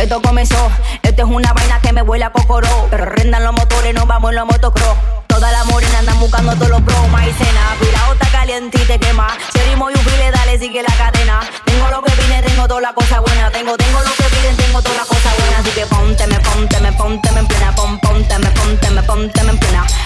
Esto 0.00 0.22
comenzó, 0.22 0.70
esto 1.02 1.24
es 1.24 1.28
una 1.28 1.52
vaina 1.52 1.78
que 1.82 1.92
me 1.92 2.00
huele 2.00 2.24
a 2.24 2.30
cocoró. 2.30 2.88
Pero 2.90 3.04
rendan 3.04 3.44
los 3.44 3.52
motores, 3.52 3.92
nos 3.92 4.06
vamos 4.06 4.30
en 4.30 4.36
los 4.36 4.46
motocross. 4.46 4.96
Todas 5.26 5.52
las 5.52 5.66
morenas 5.66 5.94
andan 5.94 6.18
buscando 6.18 6.54
todos 6.54 6.70
los 6.70 6.82
bros. 6.82 7.08
Maicena, 7.10 7.76
cuidado, 7.78 8.09
está 8.09 8.09
caliente 8.50 8.78
y 8.82 8.84
te 8.84 8.98
quema. 8.98 9.28
Serimo 9.52 9.90
y 9.90 9.94
un 9.94 10.04
dale, 10.32 10.58
sigue 10.58 10.82
la 10.82 10.92
cadena. 10.96 11.40
Tengo 11.64 11.88
lo 11.88 12.02
que 12.02 12.12
vine, 12.20 12.42
tengo 12.42 12.66
toda 12.66 12.80
la 12.80 12.92
cosa 12.92 13.20
buena. 13.20 13.50
Tengo, 13.50 13.76
tengo 13.76 14.00
lo 14.00 14.12
que 14.12 14.24
piden, 14.24 14.56
tengo 14.56 14.82
toda 14.82 14.96
la 14.96 15.04
cosa 15.04 15.30
buena. 15.38 15.58
Así 15.58 15.70
que 15.70 15.86
ponte, 15.86 16.26
me 16.26 16.40
ponte, 16.40 16.80
me 16.80 16.92
ponte, 16.92 17.30
me 17.30 17.40
en. 17.40 17.74
Pon, 17.76 18.00
ponte, 18.00 18.38
me 18.38 18.50
ponte, 18.50 18.90
me 18.90 19.02
ponte, 19.02 19.42
me 19.44 19.52
en. 19.52 19.58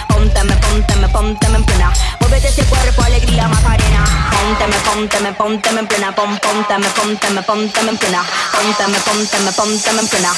Ponte, 0.07 0.43
me 0.43 0.55
ponte, 0.57 0.95
me 0.95 1.09
ponte, 1.09 1.49
me 1.49 1.57
en 1.57 1.63
plena. 1.63 1.93
Ese 2.35 2.63
cuerpo, 2.65 3.01
alegría, 3.01 3.47
macarena. 3.47 4.29
Ponte, 4.29 4.67
me 4.67 4.77
ponte, 4.77 5.19
me 5.21 5.33
ponte, 5.33 5.71
me 5.71 5.79
en. 5.79 6.13
Pon, 6.13 6.37
ponte, 6.37 6.77
me 6.77 6.89
ponte, 6.89 7.29
me 7.31 7.41
ponte, 7.41 7.81
me 7.81 7.89
en. 7.89 7.97
Ponte, 7.97 8.87
me 8.87 8.99
ponte, 8.99 9.39
me 9.39 9.51
ponte, 9.53 9.91
me 9.93 10.01
en 10.01 10.07
plena. 10.07 10.33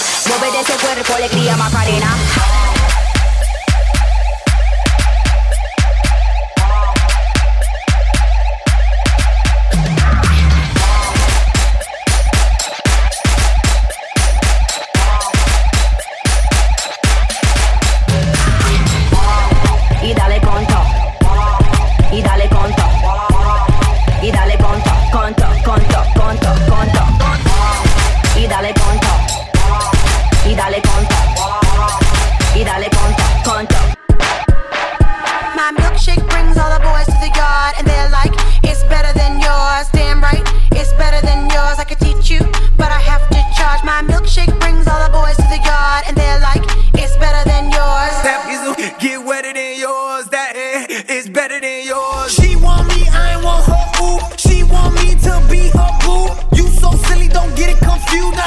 Ese 0.61 0.73
cuerpo, 0.77 1.13
alegría, 1.13 1.57
macarena. 1.57 2.76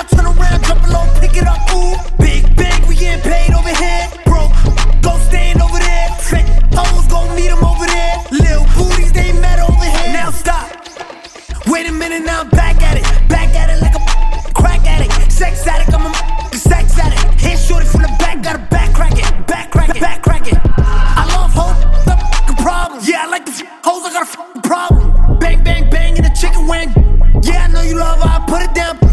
Now 0.01 0.07
turn 0.07 0.25
around, 0.25 0.65
jump 0.65 0.89
low, 0.89 1.05
pick 1.21 1.37
it 1.37 1.47
up. 1.47 1.61
Ooh, 1.75 1.95
big 2.17 2.57
bag, 2.57 2.89
we 2.89 2.95
getting 2.97 3.21
paid 3.21 3.53
over 3.53 3.69
here. 3.69 4.09
Broke, 4.25 4.51
go 5.03 5.19
stand 5.29 5.61
over 5.61 5.79
there. 5.79 6.09
Hoes, 6.73 7.07
go 7.09 7.29
meet 7.37 7.51
'em 7.51 7.63
over 7.63 7.85
there. 7.85 8.17
Lil 8.31 8.65
booties, 8.75 9.13
they 9.13 9.33
met 9.33 9.61
over 9.61 9.85
here. 9.85 10.11
Now 10.11 10.31
stop. 10.31 10.71
Wait 11.67 11.87
a 11.87 11.93
minute, 11.93 12.25
now 12.25 12.41
I'm 12.41 12.49
back 12.49 12.83
at 12.83 12.97
it. 12.97 13.05
Back 13.29 13.55
at 13.55 13.69
it 13.69 13.83
like 13.83 13.95
a 13.95 14.53
crack 14.55 14.87
addict. 14.87 15.31
Sex 15.31 15.67
addict, 15.67 15.93
I'm 15.93 16.07
a 16.07 16.57
sex 16.57 16.99
addict. 16.99 17.39
Hit 17.39 17.59
shorty 17.59 17.85
from 17.85 18.01
the 18.01 18.09
back, 18.19 18.41
got 18.43 18.57
a 18.57 18.65
back 18.71 18.95
crack 18.95 19.19
it. 19.19 19.47
Back 19.47 19.71
crack 19.71 19.91
it, 19.91 20.01
back 20.01 20.23
crack 20.23 20.47
it. 20.51 20.59
I 20.79 21.27
love 21.35 21.53
hoes, 21.53 21.77
the 22.47 22.55
problem. 22.63 23.01
Yeah, 23.05 23.25
I 23.25 23.27
like 23.27 23.45
the 23.45 23.53
hoes, 23.85 24.07
I 24.07 24.13
got 24.15 24.25
a 24.27 24.61
problem. 24.61 25.39
Bang, 25.39 25.63
bang, 25.63 25.91
bang 25.91 26.17
in 26.17 26.25
the 26.25 26.31
chicken 26.41 26.67
wing. 26.67 26.89
Yeah, 27.43 27.65
I 27.65 27.67
know 27.67 27.83
you 27.83 27.97
love 27.97 28.23
her, 28.23 28.31
I 28.31 28.47
put 28.47 28.63
it 28.63 28.73
down 28.73 29.10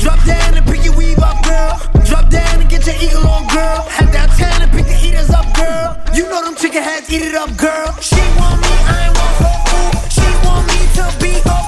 girl. 3.57 3.81
Head 3.95 4.11
downtown 4.11 4.61
and 4.61 4.71
pick 4.71 4.85
the 4.85 4.97
eaters 5.07 5.29
up, 5.29 5.47
girl. 5.55 5.89
You 6.13 6.23
know 6.29 6.41
them 6.45 6.55
chicken 6.55 6.83
heads, 6.83 7.11
eat 7.11 7.23
it 7.29 7.35
up, 7.35 7.51
girl. 7.57 7.89
She 8.01 8.21
want 8.37 8.57
me, 8.61 8.73
I 9.01 9.05
want 9.17 9.35
her. 9.41 9.55
Ooh. 9.77 9.93
She 10.15 10.27
want 10.45 10.63
me 10.71 10.79
to 10.97 11.05
be 11.21 11.33
her 11.47 11.66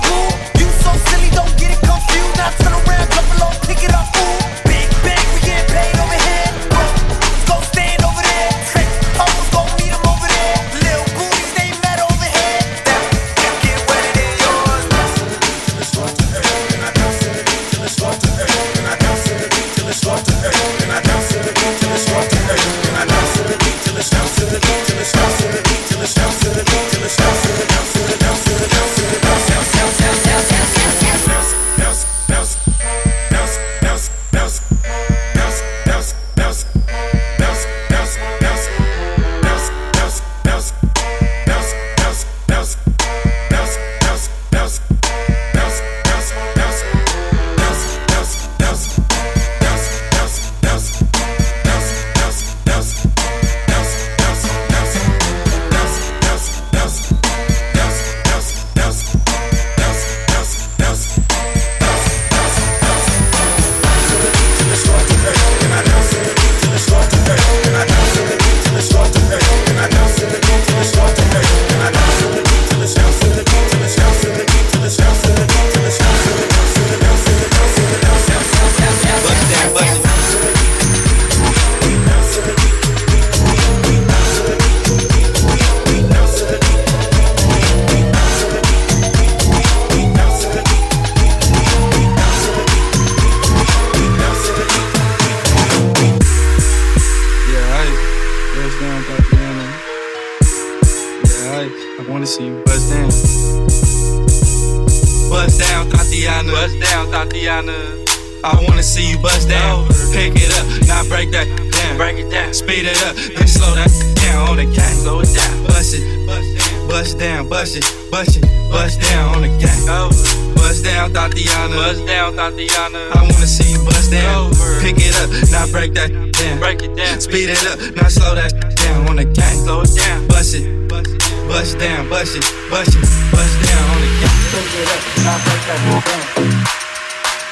Thotiana. 107.60 108.06
I 108.44 108.56
wanna 108.68 108.84
see 108.84 109.12
you 109.12 109.18
bust 109.20 109.50
down. 109.50 109.88
Pick 110.14 110.34
it 110.36 110.52
up, 110.58 110.88
now 110.88 111.04
break 111.10 111.32
that 111.32 111.48
down. 111.72 111.98
Break 111.98 112.18
it 112.18 112.32
down. 112.32 112.54
Speed 112.54 112.86
it 112.86 113.04
up, 113.04 113.16
then 113.16 113.48
slow 113.48 113.76
that 113.76 113.92
down 114.16 114.50
on 114.50 114.58
the 114.58 114.66
gang. 114.66 114.96
Slow 114.96 115.20
it 115.20 115.34
down. 115.36 115.64
Bust 115.66 115.96
it, 115.96 116.88
bust 116.88 117.20
down, 117.20 117.50
bust 117.50 117.76
it, 117.76 117.84
bust 118.12 118.38
it, 118.38 118.44
bust 118.72 119.02
down 119.02 119.36
on 119.36 119.42
the 119.42 119.50
gang. 119.60 120.10
Bust 120.56 120.84
down, 120.84 121.12
Thotiana. 121.12 121.76
Bust 121.76 122.06
down, 122.06 122.34
Thotiana. 122.36 123.12
I 123.16 123.22
wanna 123.22 123.48
see 123.48 123.72
you 123.74 123.84
bust 123.84 124.12
down. 124.12 124.52
Pick 124.82 124.96
it 124.98 125.16
up, 125.20 125.30
now 125.52 125.68
break 125.72 125.94
that 125.96 126.12
down. 126.32 126.60
Break 126.60 126.82
it 126.84 126.96
down. 126.96 127.20
Speed 127.20 127.50
it 127.50 127.66
up, 127.68 127.80
now 127.96 128.08
slow 128.08 128.36
that 128.36 128.52
down 128.52 128.70
down 128.76 129.10
on 129.10 129.16
the 129.18 129.26
gang. 129.26 129.58
Slow 129.64 129.82
it 129.82 129.96
down, 129.96 130.28
bust 130.28 130.56
it, 130.56 130.88
bust 130.88 131.78
down, 131.80 132.10
bust 132.10 132.36
it, 132.36 132.44
bust 132.70 132.96
it, 132.96 133.02
bust 133.32 133.56
down 133.68 133.84
on 133.94 134.02
the 134.02 134.12
gang. 134.22 134.40
Pick 134.52 134.74
it 134.80 134.88
up, 134.88 135.02
now 135.24 135.38
break 135.44 135.62
that 135.68 136.36
down. 136.36 136.69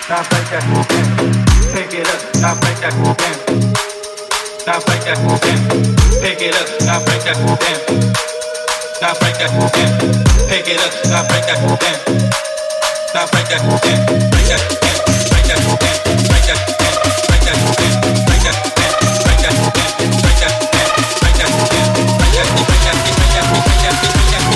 Now 0.07 0.23
break 0.23 0.47
that 0.55 0.63
down. 0.71 0.87
Pick 1.75 1.91
it 1.91 2.07
up, 2.07 2.23
break 2.63 2.79
that 2.79 2.95
break 4.87 5.03
that 5.03 5.19
down. 5.19 5.35
Pick 6.23 6.39
it 6.39 6.55
up, 6.55 6.63
that 6.87 7.03
break 7.03 7.27
that 7.27 7.35
break 13.35 13.51
that 13.51 13.59
break 13.59 13.83
that. 13.83 14.07
Break 14.31 14.47
that. 14.47 14.63
Break 15.27 15.43
that. 15.43 15.43
Break 15.43 15.43
that. 15.43 15.59
Break 16.23 16.47
that. 16.47 16.47
Break 16.47 16.47
that. 16.47 16.63
Break 16.63 17.03
that. 17.27 17.51
Break 18.07 18.47
that. 18.47 18.47
Break 18.47 18.47
that. 18.47 18.63
Break 21.19 21.35
that 21.35 21.59
down. 24.23 24.55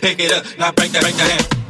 Pick 0.00 0.20
it 0.20 0.32
up, 0.32 0.44
now 0.58 0.72
break 0.72 0.92
that, 0.92 1.02
break 1.02 1.16
that 1.16 1.30
hand. 1.30 1.63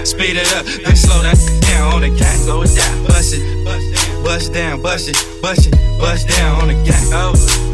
Down. 0.00 0.06
Break 0.06 0.06
it 0.06 0.06
down. 0.06 0.06
Speed 0.06 0.36
it 0.36 0.52
up, 0.56 0.64
then 0.64 0.96
slow 0.96 1.22
that 1.22 1.36
down 1.60 1.94
on 1.94 2.00
the 2.00 2.08
gang. 2.08 2.38
Slow 2.40 2.62
it 2.62 2.74
down. 2.74 3.06
Bust 3.06 3.34
it, 3.34 4.24
bust 4.24 4.52
down, 4.52 4.82
bust 4.82 5.08
it, 5.08 5.16
bust 5.42 5.66
it, 5.66 5.74
bust 5.98 6.28
down 6.28 6.60
on 6.62 6.68
the 6.68 6.74
gang. 6.74 7.10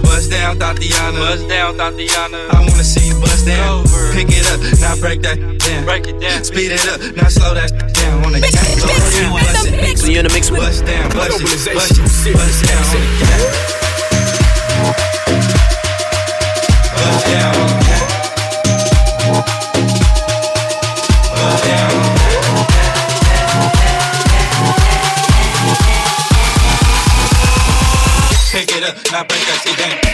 Bust 0.03 0.31
down, 0.31 0.59
Thotiana. 0.59 1.19
Bust 1.19 1.49
down, 1.49 1.77
Thotiana. 1.77 2.51
I 2.51 2.61
wanna 2.61 2.85
see 2.85 3.07
you 3.09 3.21
bust 3.21 3.47
down. 3.47 3.85
Pick 4.13 4.29
it 4.31 4.47
up, 4.51 4.61
now 4.81 4.97
break 4.97 5.23
that 5.23 5.39
down. 5.39 5.85
Break 5.85 6.07
it 6.09 6.21
down. 6.21 6.43
Speed 6.45 6.73
it 6.73 6.87
up, 6.89 7.01
now 7.17 7.29
slow 7.29 7.55
that 7.55 7.71
down 7.95 8.25
on 8.25 8.33
the 8.33 8.41
gang. 8.41 8.53
Slow 8.53 8.91
it 8.91 9.13
down, 9.15 9.33
bust 9.33 9.67
it. 9.67 9.99
So 9.99 10.07
you're 10.07 10.21
in 10.21 10.27
the 10.27 10.33
mix 10.33 10.51
with 10.51 10.61
Bust 10.61 10.85
down, 10.85 11.11
bust 11.11 11.41
it, 11.41 11.75
bust 11.75 11.99
it, 12.27 12.35
bust 12.35 12.65
down 12.67 12.83
on 12.91 13.01
the 13.01 13.11
gang. 13.23 13.43
Bust 16.91 17.27
down 17.27 17.86
na 29.17 29.25
banca. 29.25 30.06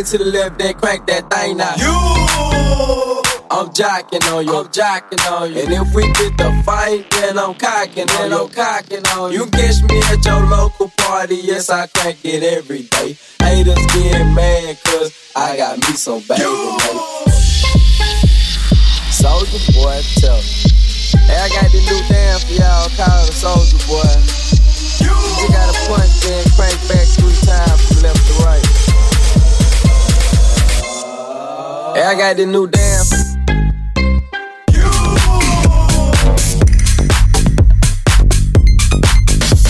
I 0.00 0.06
do 0.06 0.08
that 0.08 0.08
Soulja 0.08 0.08
Boy, 0.08 0.08
I 0.08 0.08
lean 0.08 0.08
to 0.08 0.18
the 0.18 0.24
left, 0.24 0.58
then 0.58 0.74
crank 0.74 1.06
that 1.06 1.30
thing 1.30 1.56
now. 1.56 1.74
You 1.76 3.22
I'm 3.50 3.72
jacking 3.74 4.22
on 4.32 4.46
you, 4.46 4.56
I'm 4.56 4.72
jacking 4.72 5.20
on 5.28 5.52
you. 5.52 5.60
And 5.60 5.72
if 5.72 5.94
we 5.94 6.02
get 6.12 6.38
the 6.38 6.62
fight, 6.64 7.10
then 7.10 7.38
I'm 7.38 7.54
cocking 7.54 8.08
on 8.08 8.30
you, 8.30 8.38
I'm 8.38 8.48
cocking 8.48 9.06
on 9.18 9.32
you. 9.32 9.40
You 9.40 9.46
catch 9.50 9.82
me 9.82 9.98
at 9.98 10.24
your 10.24 10.46
local 10.46 10.88
party, 10.96 11.36
yes, 11.36 11.68
I 11.68 11.86
crank 11.88 12.18
it 12.24 12.42
every 12.42 12.82
day. 12.84 13.18
Haters 13.42 13.86
get 13.92 14.24
mad, 14.32 14.78
cause 14.84 15.12
I 15.36 15.56
got 15.56 15.76
me 15.78 15.92
some 15.96 16.22
baby. 16.24 16.48
Soulja 19.10 19.60
Boy, 19.74 20.00
tell 20.16 20.40
me. 20.40 20.48
Hey, 21.28 21.36
I 21.36 21.48
got 21.50 21.68
the 21.72 21.80
new 21.84 22.00
dance 22.08 22.44
for 22.44 22.54
y'all, 22.56 22.88
call 22.96 23.26
the 23.26 23.32
Soulja 23.36 23.76
Boy. 23.84 24.08
You 25.04 25.48
gotta 25.52 25.76
punch, 25.88 26.20
then 26.24 26.44
crank 26.56 26.78
back 26.88 27.06
three 27.20 27.36
times 27.44 27.80
from 27.88 28.02
left 28.02 28.26
to 28.28 28.44
right. 28.44 28.89
Hey, 31.92 32.02
I 32.02 32.14
got 32.14 32.36
the 32.36 32.46
new 32.46 32.68
dance. 32.68 33.12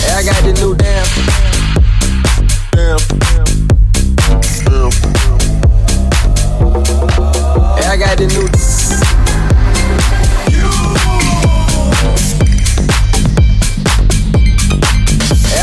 I 0.07 0.23
got 0.23 0.43
the 0.43 0.53
new 0.61 0.75
dance. 0.75 1.09
I 7.89 7.97
got 7.97 8.17
the 8.17 8.27
new. 8.27 8.47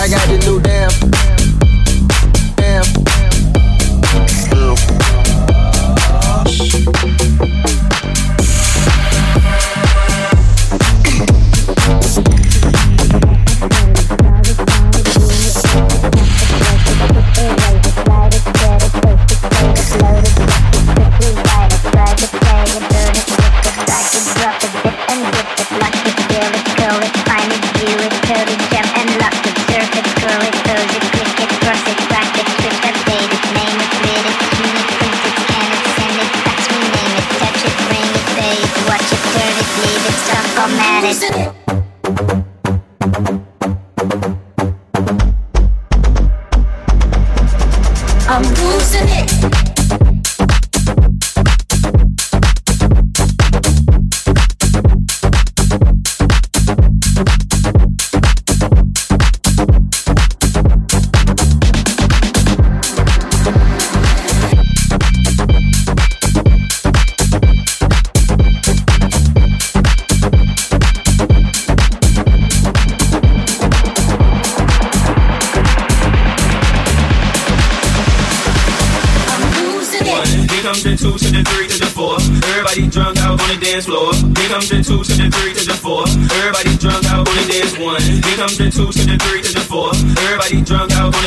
I 0.00 0.09
got 0.09 0.26
the 0.28 0.38
new 0.46 0.61
damn. 0.61 1.07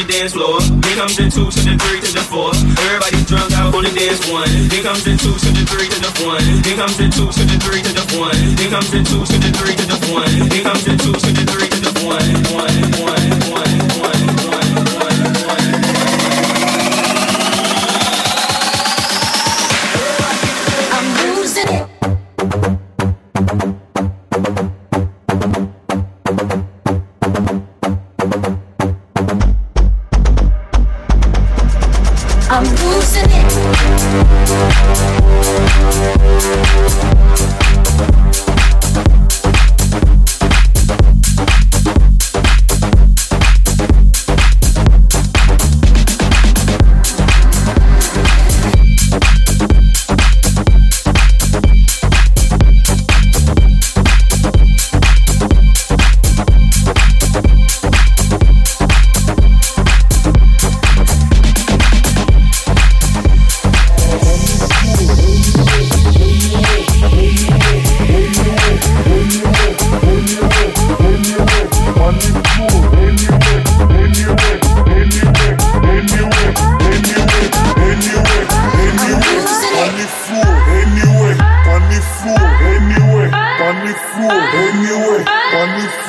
The 0.01 0.13
dance 0.13 0.33
floor. 0.33 0.59
Here 0.61 0.97
comes 0.97 1.15
the 1.15 1.29
two 1.29 1.47
to 1.49 1.61
the 1.61 1.73
three 1.77 1.99
to 2.01 2.11
the 2.13 2.23
four. 2.25 2.49
Everybody 2.53 3.21
drunk 3.29 3.53
out 3.53 3.73
on 3.73 3.83
the 3.83 3.93
dance 3.93 4.21
one. 4.29 4.49
Here 4.49 4.83
comes 4.83 5.03
the 5.03 5.13
two 5.17 5.33
to 5.33 5.49
the 5.53 5.63
three 5.69 5.89
to 5.89 5.99
the 6.01 6.11
one. 6.25 6.41
Here 6.65 6.77
comes 6.77 6.97
the 6.97 7.07
two 7.09 7.29
to 7.29 7.43
the 7.45 7.57
three 7.61 7.81
to 7.85 7.91
the 7.93 8.05
one. 8.17 8.37
Here 8.57 8.71
comes 8.71 8.89
the 8.89 9.01
two 9.05 9.21
to 9.21 9.35
the 9.37 9.51
three 9.53 9.75
to 9.77 9.85
the 9.85 9.97
one. 10.09 10.31
Here 10.49 10.63
comes 10.63 10.83
the 10.85 10.95
two 10.97 11.13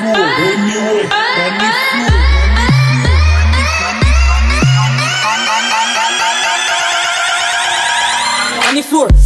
Floor, 0.03 0.17
anyway, 0.17 1.07
on 1.09 1.59
the 1.59 1.69
floor. 1.93 2.33
Turn 8.93 9.22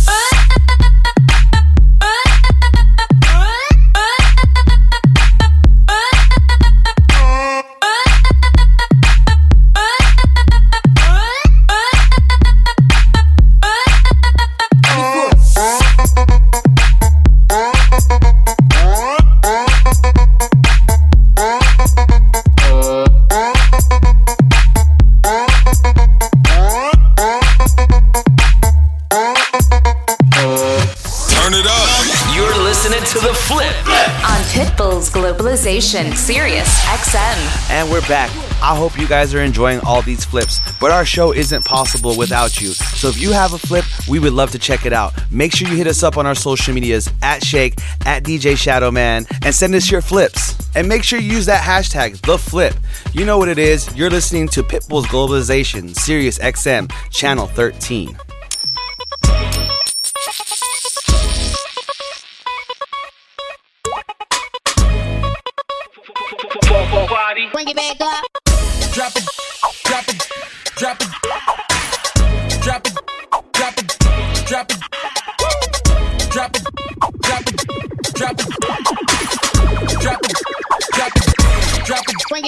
Globalization, 35.97 36.15
Sirius 36.15 36.85
XM. 36.85 37.71
And 37.71 37.91
we're 37.91 38.03
back. 38.03 38.31
I 38.63 38.77
hope 38.77 38.99
you 38.99 39.09
guys 39.09 39.35
are 39.35 39.41
enjoying 39.41 39.81
all 39.81 40.03
these 40.03 40.25
flips, 40.27 40.61
but 40.79 40.91
our 40.91 41.07
show 41.07 41.33
isn't 41.33 41.65
possible 41.65 42.17
without 42.19 42.61
you. 42.61 42.69
So 42.69 43.09
if 43.09 43.19
you 43.19 43.33
have 43.33 43.55
a 43.55 43.59
flip, 43.59 43.85
we 44.07 44.19
would 44.19 44.35
love 44.35 44.51
to 44.51 44.59
check 44.59 44.85
it 44.85 44.93
out. 44.93 45.15
Make 45.31 45.55
sure 45.55 45.69
you 45.69 45.77
hit 45.77 45.87
us 45.87 46.03
up 46.03 46.19
on 46.19 46.27
our 46.27 46.35
social 46.35 46.75
medias 46.75 47.09
at 47.23 47.43
Shake, 47.43 47.75
at 48.05 48.25
DJ 48.25 48.57
Shadow 48.59 48.91
Man, 48.91 49.27
and 49.43 49.55
send 49.55 49.75
us 49.75 49.91
your 49.91 50.03
flips. 50.03 50.55
And 50.75 50.87
make 50.87 51.03
sure 51.03 51.19
you 51.19 51.33
use 51.33 51.47
that 51.47 51.63
hashtag, 51.63 52.21
the 52.23 52.37
flip. 52.37 52.75
You 53.13 53.25
know 53.25 53.39
what 53.39 53.49
it 53.49 53.59
is. 53.59 53.95
You're 53.97 54.11
listening 54.11 54.49
to 54.49 54.63
Pitbull's 54.63 55.07
Globalization, 55.07 55.95
Sirius 55.97 56.39
XM, 56.39 56.93
Channel 57.11 57.47
13. 57.47 58.26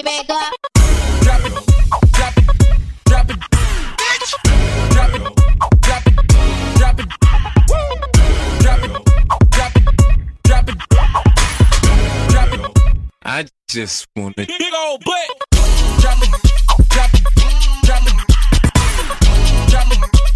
Back 0.08 0.30
up. 0.30 0.54
Drop 1.20 1.44
it, 1.44 1.52
drop 2.12 2.36
it, 2.38 2.44
drop 3.04 3.28
it, 3.30 3.36
bitch. 4.00 4.32
Drop 4.90 5.14
it, 5.14 5.22
drop 5.82 6.06
it, 6.06 6.14
drop 6.78 6.98
it, 6.98 7.08
drop 8.60 8.84
it, 8.84 8.94
drop 9.52 9.76
it, 9.76 9.84
drop 10.44 10.68
it, 10.68 10.78
drop 12.30 12.52
it. 12.54 12.60
I 13.22 13.46
just 13.68 14.06
wanna. 14.16 14.34
Big 14.36 14.74
old 14.74 15.04
butt. 15.04 15.28
Drop 16.00 16.22
it, 16.22 16.30
drop 16.88 17.14
it, 17.14 17.22
drop 17.84 18.06
it, 18.06 18.16
drop 19.68 19.90
it, 19.92 20.00
drop 20.08 20.27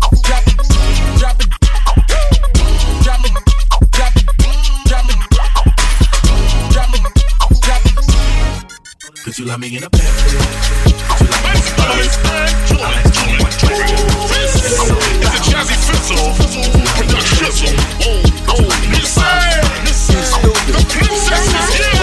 you 9.43 9.49
love 9.49 9.59
me 9.59 9.77
in 9.77 9.83
a 9.83 9.91
bed? 9.91 10.01
You 10.01 10.39
love 10.39 11.43
me 11.43 11.51
in 11.51 11.57
a? 11.57 11.73
It's 15.19 15.35
a 15.35 15.41
Jazzy 15.51 15.77
Fizzle 15.83 16.31
production. 16.95 17.75
Oh, 18.03 18.23
oh, 18.49 18.67
listen, 18.91 19.25
listen. 19.85 20.23
The 20.67 20.79
princess 20.89 21.47
is 21.55 21.69
here. 21.75 22.02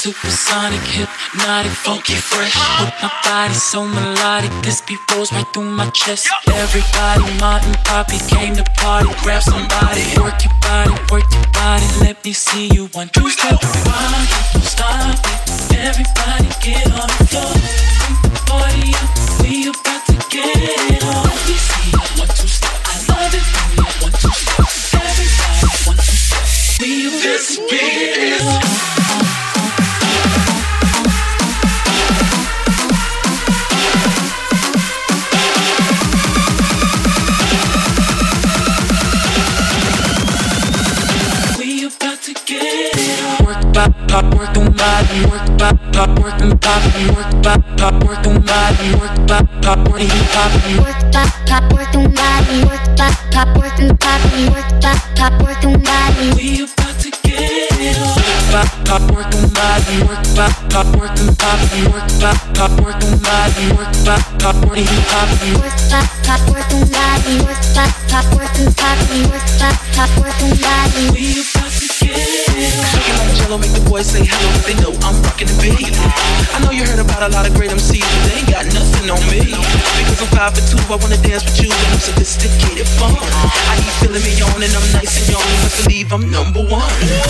Supersonic, 0.00 0.80
hypnotic, 0.96 1.72
funky, 1.72 2.14
fresh. 2.14 2.56
With 2.80 2.94
my 3.02 3.12
body 3.22 3.52
so 3.52 3.84
melodic, 3.84 4.50
this 4.62 4.80
beat 4.80 4.98
rolls 5.12 5.30
right 5.30 5.44
through 5.52 5.68
my 5.68 5.90
chest. 5.90 6.26
Everybody, 6.48 7.20
Martin, 7.38 7.74
Poppy 7.84 8.16
came 8.32 8.56
to 8.56 8.64
party. 8.80 9.10
Grab 9.20 9.42
somebody, 9.42 10.00
work 10.16 10.40
your 10.40 10.56
body, 10.64 10.96
work 11.12 11.28
your 11.28 11.44
body. 11.52 11.84
Let 12.00 12.24
me 12.24 12.32
see 12.32 12.72
you 12.72 12.86
one, 12.96 13.10
two, 13.10 13.28
step. 13.28 13.60
Rock 13.60 14.30
it, 14.56 14.64
stop 14.64 15.20
it. 15.20 15.76
Everybody 15.76 16.48
get 16.64 16.86
on 16.96 17.04
the 17.04 17.20
floor. 17.28 17.52
Bring 18.00 18.16
the 18.24 18.40
party 18.48 18.96
up, 18.96 19.08
we 19.44 19.68
about 19.68 20.00
to 20.08 20.16
get 20.32 20.48
it 20.96 21.04
on. 21.04 21.28
Me 21.44 21.56
see 21.60 21.92
one, 22.16 22.28
two, 22.32 22.48
step. 22.48 22.72
I 22.88 22.96
love 23.04 23.34
it 23.36 23.44
when 23.52 23.68
you 23.76 23.84
one, 24.00 24.16
two, 24.16 24.32
step. 24.32 24.64
Everybody, 24.96 25.68
one, 25.84 26.00
two, 26.00 26.16
step. 26.24 26.80
We 26.80 27.12
about 27.12 27.36
to 27.36 27.68
get 27.68 28.16
it 28.16 28.64
on. 28.64 28.69
Pop 43.80 43.94
pop 44.08 44.34
work 44.34 44.56
on 44.58 44.72
body 44.72 45.24
work 45.24 45.46
pop 45.58 45.76
pop 45.92 46.18
work 46.20 46.40
and 46.42 46.60
pop 46.60 46.84
work 47.16 47.30
pop 47.42 47.62
pop 47.78 48.04
work 48.04 48.26
on 48.26 48.36
body 48.42 48.92
work 49.00 49.16
pop 49.26 49.46
pop 49.62 49.88
work 49.88 50.02
and 50.02 50.26
pop 50.34 50.52
Work 50.84 51.00
pop 51.12 51.30
pop 51.48 51.72
work 51.72 51.94
on 51.96 52.12
body. 52.12 52.64
Work 52.68 52.84
pop 52.98 53.14
pop 53.32 53.48
work 53.56 53.80
on 53.80 53.96
body. 53.96 54.42
Work 54.52 54.68
pop 54.84 55.00
pop 55.16 55.32
work 55.40 55.64
on 55.64 55.80
body. 55.80 56.28
We 56.36 56.60
about 56.64 57.00
to 57.00 57.10
get 57.24 57.80
it 57.80 57.96
on. 57.96 58.20
Pop 58.52 58.68
pop 58.84 59.02
work 59.12 59.32
on 59.32 59.48
body 59.48 59.96
work 60.04 60.24
pop 60.36 60.52
pop 60.68 60.86
work 61.00 61.16
and 61.16 61.32
pop 61.40 61.60
work 61.88 62.08
pop 62.20 62.36
pop 62.52 62.72
work 62.84 63.00
on 63.00 63.16
body 63.24 63.66
work 63.80 63.92
pop 64.04 64.20
pop 64.44 64.56
work 64.68 64.76
and 64.76 65.00
pop 65.08 65.28
Work 65.56 65.76
pop 65.88 66.04
pop 66.28 66.40
work 66.52 66.68
on 66.68 66.84
body. 66.92 67.34
Work 67.48 67.64
pop 67.72 67.92
pop 68.12 68.26
work 68.36 68.56
on 68.60 68.68
body. 68.76 69.18
Work 69.32 69.48
pop 69.56 69.76
pop 69.96 70.10
work 70.20 70.42
on 70.44 70.52
body. 70.60 71.04
We 71.16 71.40
about 71.40 71.69
make 73.60 73.72
the 73.76 73.84
boys 73.88 74.06
say 74.08 74.24
hello. 74.24 74.50
They 74.64 74.74
know 74.80 74.92
I'm 75.04 75.16
beat. 75.60 75.92
I 76.54 76.58
know 76.64 76.72
you 76.72 76.84
heard 76.88 76.98
about 76.98 77.22
a 77.22 77.30
lot 77.32 77.46
of 77.46 77.54
great 77.54 77.70
MCs, 77.70 78.00
but 78.00 78.20
they 78.24 78.40
ain't 78.40 78.48
got 78.48 78.64
nothing 78.72 79.10
on 79.12 79.20
me. 79.28 79.44
Because 79.44 80.20
I'm 80.24 80.30
five 80.32 80.56
two, 80.56 80.80
I 80.88 80.96
wanna 80.96 81.20
dance 81.20 81.44
with 81.44 81.60
you, 81.60 81.70
and 81.70 81.88
I'm 81.92 82.00
sophisticated 82.00 82.88
fun. 82.96 83.12
I 83.16 83.76
feeling 84.00 84.24
me 84.24 84.40
on, 84.40 84.62
and 84.64 84.72
I'm 84.72 84.88
nice 84.96 85.20
and 85.20 85.36
young. 85.36 85.46
Believe 85.84 86.12
I'm 86.12 86.24
number 86.30 86.62
one. 86.64 86.88
It, 87.04 87.20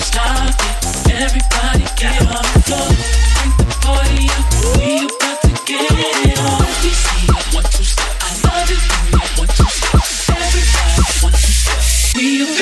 it. 0.00 0.80
Everybody 1.10 1.84
get 1.98 2.22
on 2.30 2.46
the 2.54 2.60
floor. 2.66 2.88
Bring 3.34 3.52
the 3.58 3.66
party 3.82 4.26
up. 4.30 4.46
We 4.78 5.06
about 5.06 5.42
to 5.42 5.52
get 5.66 5.90
it 6.26 6.38
on. 6.38 6.59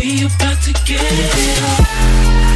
We 0.00 0.24
about 0.24 0.62
to 0.62 0.72
get 0.84 1.00
it 1.02 1.62
on. 1.62 2.49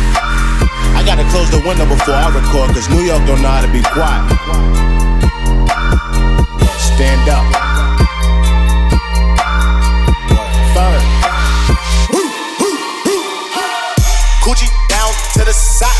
I 0.95 1.03
gotta 1.05 1.25
close 1.31 1.51
the 1.51 1.63
window 1.67 1.87
before 1.87 2.15
I 2.15 2.29
record, 2.31 2.71
cause 2.71 2.89
New 2.89 3.03
York 3.03 3.27
don't 3.27 3.43
know 3.43 3.49
how 3.49 3.61
to 3.61 3.73
be 3.73 3.83
quiet. 3.83 4.25
Stand 6.79 7.29
up. 7.29 7.45
Third. 10.75 11.03
Coochie 14.45 14.71
down 14.89 15.13
to 15.35 15.45
the 15.45 15.53
socks 15.53 15.94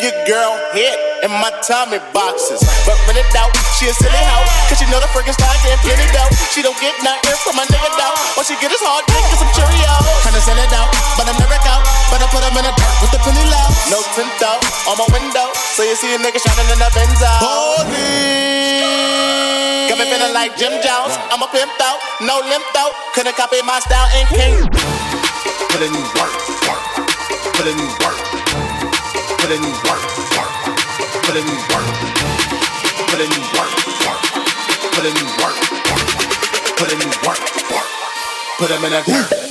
your 0.00 0.16
girl 0.24 0.56
head 0.72 0.96
in 1.20 1.30
my 1.30 1.52
Tommy 1.60 2.00
boxes. 2.16 2.64
But 2.88 2.96
when 3.04 3.20
it 3.20 3.28
out, 3.36 3.52
she 3.76 3.92
a 3.92 3.94
silly 3.94 4.16
hoe. 4.32 4.48
Cause 4.72 4.80
she 4.80 4.88
know 4.88 4.96
the 4.96 5.08
freaking 5.12 5.36
style 5.36 5.52
getting 5.60 5.76
plenty 5.84 6.08
dough. 6.16 6.32
She 6.56 6.64
don't 6.64 6.76
get 6.80 6.96
nothing 7.04 7.36
from 7.44 7.60
my 7.60 7.68
nigga 7.68 7.90
though. 8.00 8.16
All 8.40 8.44
she 8.44 8.56
get 8.64 8.72
is 8.72 8.80
hard 8.80 9.04
dick 9.04 9.20
and 9.20 9.36
some 9.36 9.52
Cheerios. 9.52 10.04
Kinda 10.24 10.40
send 10.40 10.56
it 10.56 10.72
out, 10.72 10.88
but 11.20 11.28
I'm 11.28 11.36
never 11.36 11.60
out. 11.68 11.84
But 12.08 12.24
I 12.24 12.26
put 12.32 12.40
him 12.40 12.56
in 12.56 12.64
the 12.64 12.72
dirt 12.72 12.96
with 13.04 13.12
the 13.12 13.20
penny 13.20 13.44
low. 13.52 13.68
No 13.92 14.00
tint 14.16 14.40
out 14.40 14.64
on 14.88 14.96
my 14.96 15.06
window. 15.12 15.52
So 15.76 15.84
you 15.84 15.94
see 16.00 16.16
a 16.16 16.18
nigga 16.18 16.40
shining 16.40 16.68
in 16.72 16.80
the 16.80 16.88
Benzo. 16.96 17.28
Holy. 17.44 18.80
Got 19.92 20.00
me 20.00 20.08
feeling 20.08 20.32
like 20.32 20.56
Jim 20.56 20.72
Jones. 20.80 21.12
I'm 21.28 21.44
a 21.44 21.48
pimp 21.52 21.76
out, 21.84 22.00
no 22.24 22.40
limp 22.40 22.64
out. 22.80 22.96
Couldn't 23.12 23.36
copy 23.36 23.60
my 23.68 23.76
style 23.84 24.08
and 24.16 24.26
king. 24.32 24.64
Put 25.68 25.84
in 25.84 25.92
work, 26.16 26.32
work. 26.64 26.82
Put 27.52 27.68
in 27.68 27.76
work. 28.00 28.19
Put 29.50 29.58
in 29.58 29.64
work, 29.64 30.04
work. 30.38 30.52
Put 31.24 31.36
in 31.36 31.44
work. 31.44 31.88
Put 33.08 33.20
in 33.20 33.30
work, 33.58 33.72
work. 34.06 34.22
Put 34.92 35.04
in 35.04 35.14
work, 35.42 35.58
work. 35.90 36.06
Put 36.76 36.92
in 36.92 37.00
work, 37.26 37.40
work. 37.68 37.88
Put 38.58 38.70
him 38.70 38.84
in 38.84 38.92
a 38.92 39.02
dirt. 39.02 39.49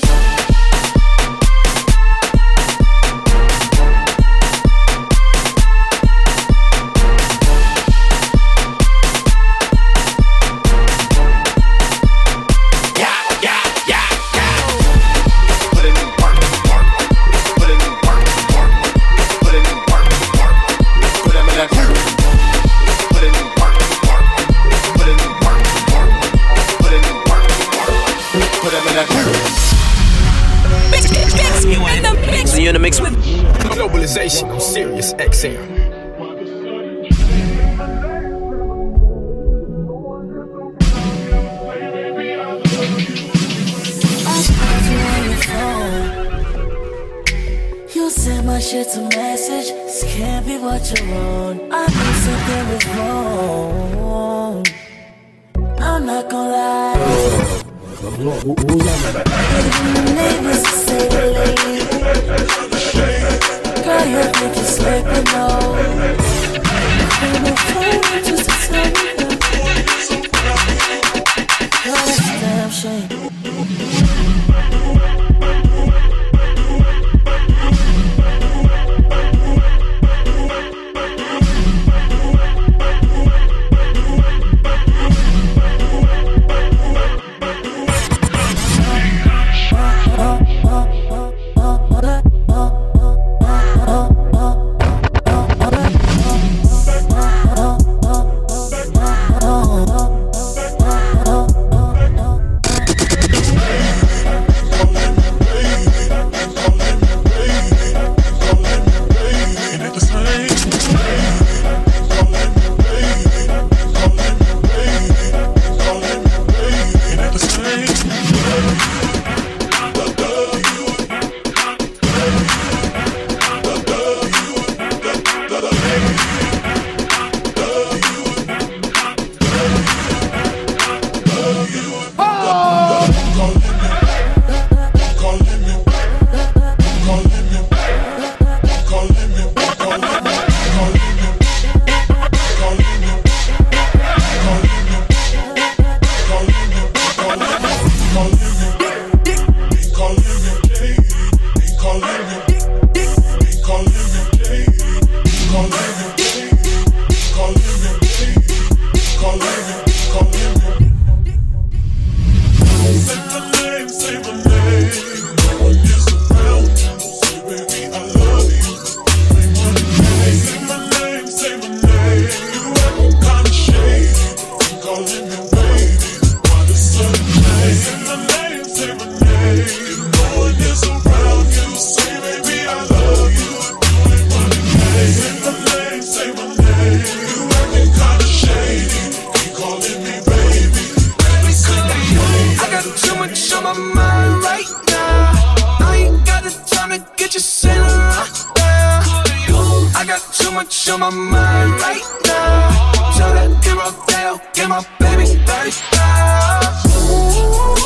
got 200.20 200.34
too 200.34 200.52
much 200.52 200.90
on 200.90 201.00
my 201.00 201.10
mind 201.10 201.72
right 201.82 202.04
now. 202.26 202.92
Tell 203.18 203.34
that 203.34 203.50
hero 203.64 203.90
that 204.08 204.28
I'll 204.28 204.42
get 204.54 204.68
my 204.70 204.86
baby 205.00 205.26
35. 205.46 207.79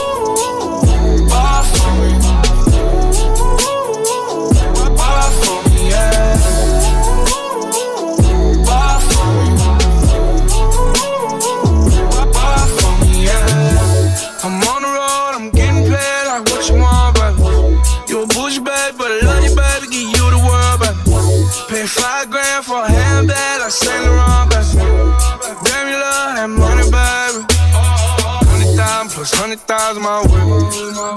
Hundred 29.53 29.67
thousand 29.67 30.03
my 30.03 30.21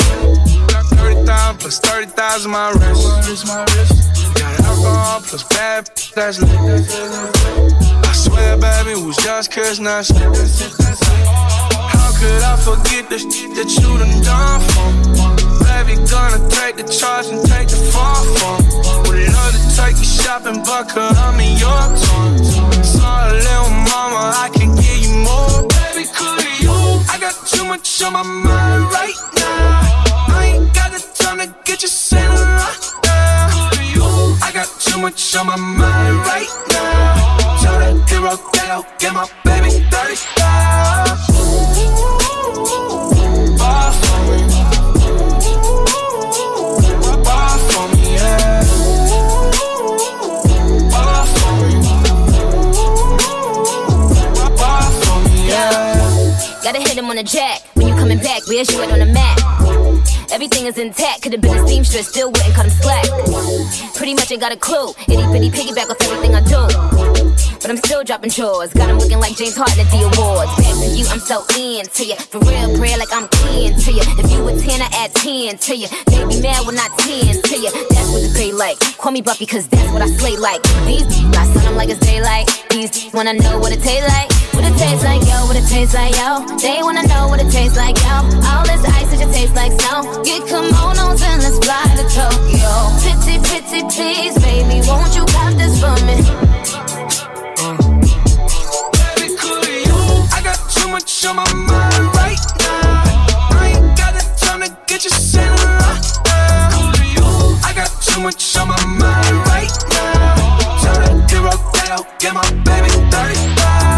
way. 0.01 0.06
Thirty 2.07 2.17
thousand 2.17 2.51
my 2.53 2.71
wrist. 2.71 3.47
Got 4.39 4.61
alcohol 4.61 5.21
plus 5.23 5.43
bad, 5.45 5.91
that's 6.15 6.41
lit. 6.41 6.51
I 8.05 8.13
swear, 8.13 8.57
baby, 8.57 8.93
it 8.93 8.99
was 9.05 9.17
just 9.17 9.51
cause 9.51 9.81
not. 9.81 10.07
How 10.07 10.31
could 12.19 12.43
I 12.43 12.57
forget 12.63 13.11
the 13.11 13.19
shit 13.19 13.57
that 13.57 13.69
you 13.75 13.99
done 13.99 14.21
done 14.23 14.61
for? 14.71 14.93
Baby, 15.67 15.97
gonna 16.07 16.39
take 16.49 16.77
the 16.77 16.85
charge 16.85 17.27
and 17.27 17.45
take 17.45 17.67
the 17.69 17.77
fall 17.91 18.25
me. 18.25 18.31
Would 19.11 19.29
love 19.33 19.53
to 19.53 19.59
take 19.77 19.99
you 19.99 20.05
shopping, 20.05 20.63
but 20.63 20.89
cause 20.89 21.19
I'm 21.19 21.41
in 21.41 21.59
your 21.59 21.69
town. 21.69 22.39
Sorry, 22.85 23.33
little 23.33 23.71
mama, 23.91 24.31
I 24.37 24.49
can 24.55 24.77
give 24.77 24.99
you 24.99 25.13
more. 25.27 25.67
Baby, 25.75 26.07
could 26.15 26.45
you? 26.61 26.71
I 27.11 27.19
got 27.19 27.35
too 27.47 27.65
much 27.65 28.01
on 28.03 28.13
my 28.13 28.23
mind 28.23 28.85
right 28.93 29.17
now. 29.35 29.81
I 30.29 30.45
ain't 30.55 30.66
time 31.27 31.39
to 31.39 31.47
get 31.65 31.83
you 31.83 31.89
right 32.19 32.93
now. 33.05 33.49
I 34.43 34.51
got 34.55 34.69
too 34.81 35.01
much 35.01 35.35
on 35.37 35.47
my 35.47 35.57
mind 35.57 36.17
right 36.19 36.49
now. 36.71 37.59
Tell 37.61 37.79
that 37.81 38.09
hero 38.09 38.37
Dale, 38.53 38.87
get 38.99 39.13
my 39.13 39.27
baby 39.45 39.85
dirty 39.91 40.17
style. 40.17 40.87
Gotta 56.67 56.81
hit 56.81 56.99
him 56.99 57.09
on 57.09 57.15
the 57.15 57.23
jack. 57.23 57.63
When 57.75 57.87
you 57.87 57.95
coming 57.95 58.19
back, 58.19 58.45
where's 58.49 58.69
you 58.75 58.83
at 58.83 58.91
on 58.91 58.99
the 58.99 59.07
map? 59.07 59.39
Everything 60.33 60.67
is 60.67 60.77
intact. 60.77 61.23
Could've 61.23 61.41
been 61.41 61.57
a 61.57 61.69
seamstress, 61.69 62.09
still 62.09 62.33
wouldn't 62.33 62.55
cut 62.55 62.67
him 62.67 62.73
slack. 62.83 63.07
Pretty 63.95 64.15
much 64.15 64.33
ain't 64.33 64.41
got 64.41 64.51
a 64.51 64.57
clue. 64.57 64.91
Itty 65.07 65.23
bitty 65.31 65.51
piggyback 65.55 65.89
off 65.91 66.03
everything 66.03 66.35
I 66.35 66.43
do. 66.43 66.67
but 67.63 67.71
I'm 67.71 67.77
still 67.77 68.03
dropping 68.03 68.31
chores. 68.31 68.75
Got 68.75 68.91
him 68.91 68.99
looking 68.99 69.21
like 69.21 69.37
James 69.37 69.55
Harden 69.55 69.79
at 69.79 69.91
the 69.95 70.11
awards. 70.11 70.51
Back 70.59 70.75
to 70.75 70.91
you, 70.91 71.07
I'm 71.07 71.21
so 71.23 71.47
into 71.55 72.05
you. 72.05 72.17
For 72.35 72.41
real, 72.43 72.77
prayer 72.77 72.99
like 72.99 73.15
I'm 73.15 73.29
keen 73.47 73.79
to 73.79 73.93
you. 73.93 74.03
If 74.19 74.27
you 74.33 74.43
a 74.49 74.59
10, 74.59 74.83
I 74.83 74.91
add 75.07 75.15
10 75.15 75.59
to 75.71 75.77
you. 75.77 75.87
Baby, 76.11 76.43
man, 76.43 76.67
when 76.67 76.75
I 76.83 76.91
10 76.99 77.43
to 77.47 77.57
you. 77.63 77.71
That's 77.95 78.11
what 78.11 78.27
the 78.27 78.35
pay 78.35 78.51
like. 78.51 78.81
Call 78.99 79.13
me 79.13 79.23
Buffy, 79.23 79.47
cause 79.47 79.69
that's 79.69 79.93
what 79.93 80.03
I 80.03 80.09
slay 80.19 80.35
like. 80.37 80.65
These 80.83 81.07
I 81.31 81.47
sun 81.47 81.63
them 81.63 81.77
like 81.77 81.91
it's 81.91 82.01
daylight. 82.01 82.51
These 82.71 83.15
wanna 83.15 83.35
know 83.35 83.61
what 83.61 83.71
it 83.71 83.81
tastes 83.83 84.09
like. 84.11 84.47
What 84.57 84.65
it 84.65 84.77
tastes 84.79 85.05
like, 85.05 85.21
yo, 85.29 85.47
what 85.47 85.55
it 85.55 85.69
tastes 85.69 85.95
like, 85.95 86.17
yo. 86.17 86.56
They 86.61 86.83
wanna 86.83 87.07
know 87.07 87.29
what 87.29 87.41
it 87.41 87.51
tastes 87.51 87.77
like, 87.77 87.99
yo. 87.99 88.25
All 88.49 88.65
this 88.65 88.83
ice, 88.85 89.13
it 89.13 89.19
just 89.21 89.33
tastes 89.35 89.55
like 89.55 89.73
snow. 89.81 90.23
Get 90.25 90.43
kimonos 90.49 91.21
and 91.23 91.43
let's 91.43 91.59
fly 91.65 91.85
to 91.97 92.05
Tokyo. 92.09 92.73
Pretty, 93.03 93.39
pretty, 93.47 93.83
please, 93.95 94.35
baby, 94.41 94.81
won't 94.89 95.15
you 95.15 95.25
got 95.37 95.53
this 95.57 95.79
for 95.79 95.95
me? 96.07 96.17
Baby, 98.97 99.37
could 99.37 99.69
you? 99.87 100.01
I 100.33 100.41
got 100.43 100.59
too 100.71 100.89
much 100.89 101.25
on 101.27 101.37
my 101.37 101.53
mind 101.53 102.15
right 102.17 102.41
now. 102.59 103.05
I 103.53 103.73
ain't 103.77 103.99
got 103.99 104.15
the 104.15 104.25
time 104.41 104.63
to 104.63 104.77
get 104.87 105.05
you 105.05 105.11
sent 105.11 105.61
a 105.61 105.67
lot. 105.77 106.01
Could 106.73 107.05
you? 107.17 107.59
I 107.65 107.73
got 107.75 107.91
too 108.01 108.21
much 108.21 108.57
on 108.57 108.69
my 108.69 108.85
mind 108.87 109.37
right 109.53 109.75
now. 109.93 110.35
Turn 110.83 111.27
to 111.29 112.07
get 112.19 112.33
my 112.33 112.51
baby 112.65 112.89
35. 113.11 113.96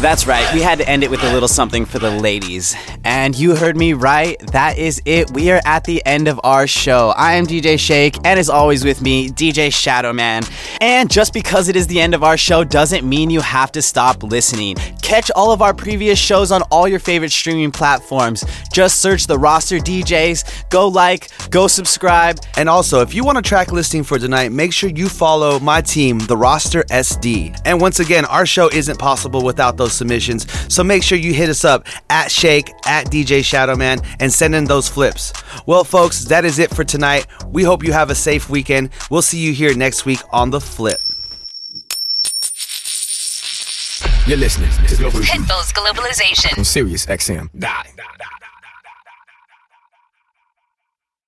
That's 0.00 0.26
right. 0.26 0.46
We 0.52 0.60
had 0.60 0.78
to 0.78 0.88
end 0.88 1.04
it 1.04 1.10
with 1.10 1.22
a 1.24 1.32
little 1.32 1.48
something 1.48 1.86
for 1.86 1.98
the 1.98 2.10
ladies. 2.10 2.76
And 3.06 3.38
you 3.38 3.54
heard 3.54 3.76
me 3.76 3.92
right. 3.92 4.36
That 4.50 4.78
is 4.78 5.00
it. 5.04 5.30
We 5.30 5.52
are 5.52 5.60
at 5.64 5.84
the 5.84 6.04
end 6.04 6.26
of 6.26 6.40
our 6.42 6.66
show. 6.66 7.14
I 7.16 7.34
am 7.34 7.46
DJ 7.46 7.78
Shake, 7.78 8.16
and 8.24 8.36
as 8.36 8.50
always 8.50 8.84
with 8.84 9.00
me, 9.00 9.28
DJ 9.28 9.68
Shadowman. 9.68 10.50
And 10.80 11.08
just 11.08 11.32
because 11.32 11.68
it 11.68 11.76
is 11.76 11.86
the 11.86 12.00
end 12.00 12.14
of 12.14 12.24
our 12.24 12.36
show 12.36 12.64
doesn't 12.64 13.08
mean 13.08 13.30
you 13.30 13.40
have 13.42 13.70
to 13.72 13.80
stop 13.80 14.24
listening. 14.24 14.74
Catch 15.02 15.30
all 15.36 15.52
of 15.52 15.62
our 15.62 15.72
previous 15.72 16.18
shows 16.18 16.50
on 16.50 16.62
all 16.62 16.88
your 16.88 16.98
favorite 16.98 17.30
streaming 17.30 17.70
platforms. 17.70 18.44
Just 18.72 19.00
search 19.00 19.28
the 19.28 19.38
roster 19.38 19.76
DJs, 19.76 20.68
go 20.68 20.88
like, 20.88 21.30
go 21.50 21.68
subscribe. 21.68 22.40
And 22.56 22.68
also, 22.68 23.02
if 23.02 23.14
you 23.14 23.24
want 23.24 23.38
a 23.38 23.42
track 23.42 23.70
listing 23.70 24.02
for 24.02 24.18
tonight, 24.18 24.50
make 24.50 24.72
sure 24.72 24.90
you 24.90 25.08
follow 25.08 25.60
my 25.60 25.80
team, 25.80 26.18
the 26.18 26.36
roster 26.36 26.82
SD. 26.90 27.56
And 27.64 27.80
once 27.80 28.00
again, 28.00 28.24
our 28.24 28.46
show 28.46 28.68
isn't 28.70 28.98
possible 28.98 29.44
without 29.44 29.76
those 29.76 29.92
submissions, 29.92 30.44
so 30.74 30.82
make 30.82 31.04
sure 31.04 31.16
you 31.16 31.32
hit 31.32 31.48
us 31.48 31.64
up 31.64 31.86
at 32.10 32.32
Shake, 32.32 32.72
at 32.84 32.95
DJ 33.04 33.40
Shadowman, 33.40 34.04
and 34.18 34.32
send 34.32 34.54
in 34.54 34.64
those 34.64 34.88
flips. 34.88 35.32
Well, 35.66 35.84
folks, 35.84 36.24
that 36.24 36.44
is 36.46 36.58
it 36.58 36.74
for 36.74 36.82
tonight. 36.82 37.26
We 37.46 37.62
hope 37.62 37.84
you 37.84 37.92
have 37.92 38.10
a 38.10 38.14
safe 38.14 38.48
weekend. 38.48 38.90
We'll 39.10 39.22
see 39.22 39.38
you 39.38 39.52
here 39.52 39.76
next 39.76 40.06
week 40.06 40.20
on 40.32 40.50
The 40.50 40.60
Flip. 40.60 40.98
You're 44.26 44.38
listening 44.38 44.70
to 44.88 44.96
Global 44.96 45.20
Pitbull's 45.20 45.72
Globalization. 45.72 46.58
on 46.58 46.64
Sirius 46.64 47.06
XM. 47.06 47.48
Die, 47.52 47.68
die, 47.68 47.92
die, 47.96 48.04
die. 48.18 48.45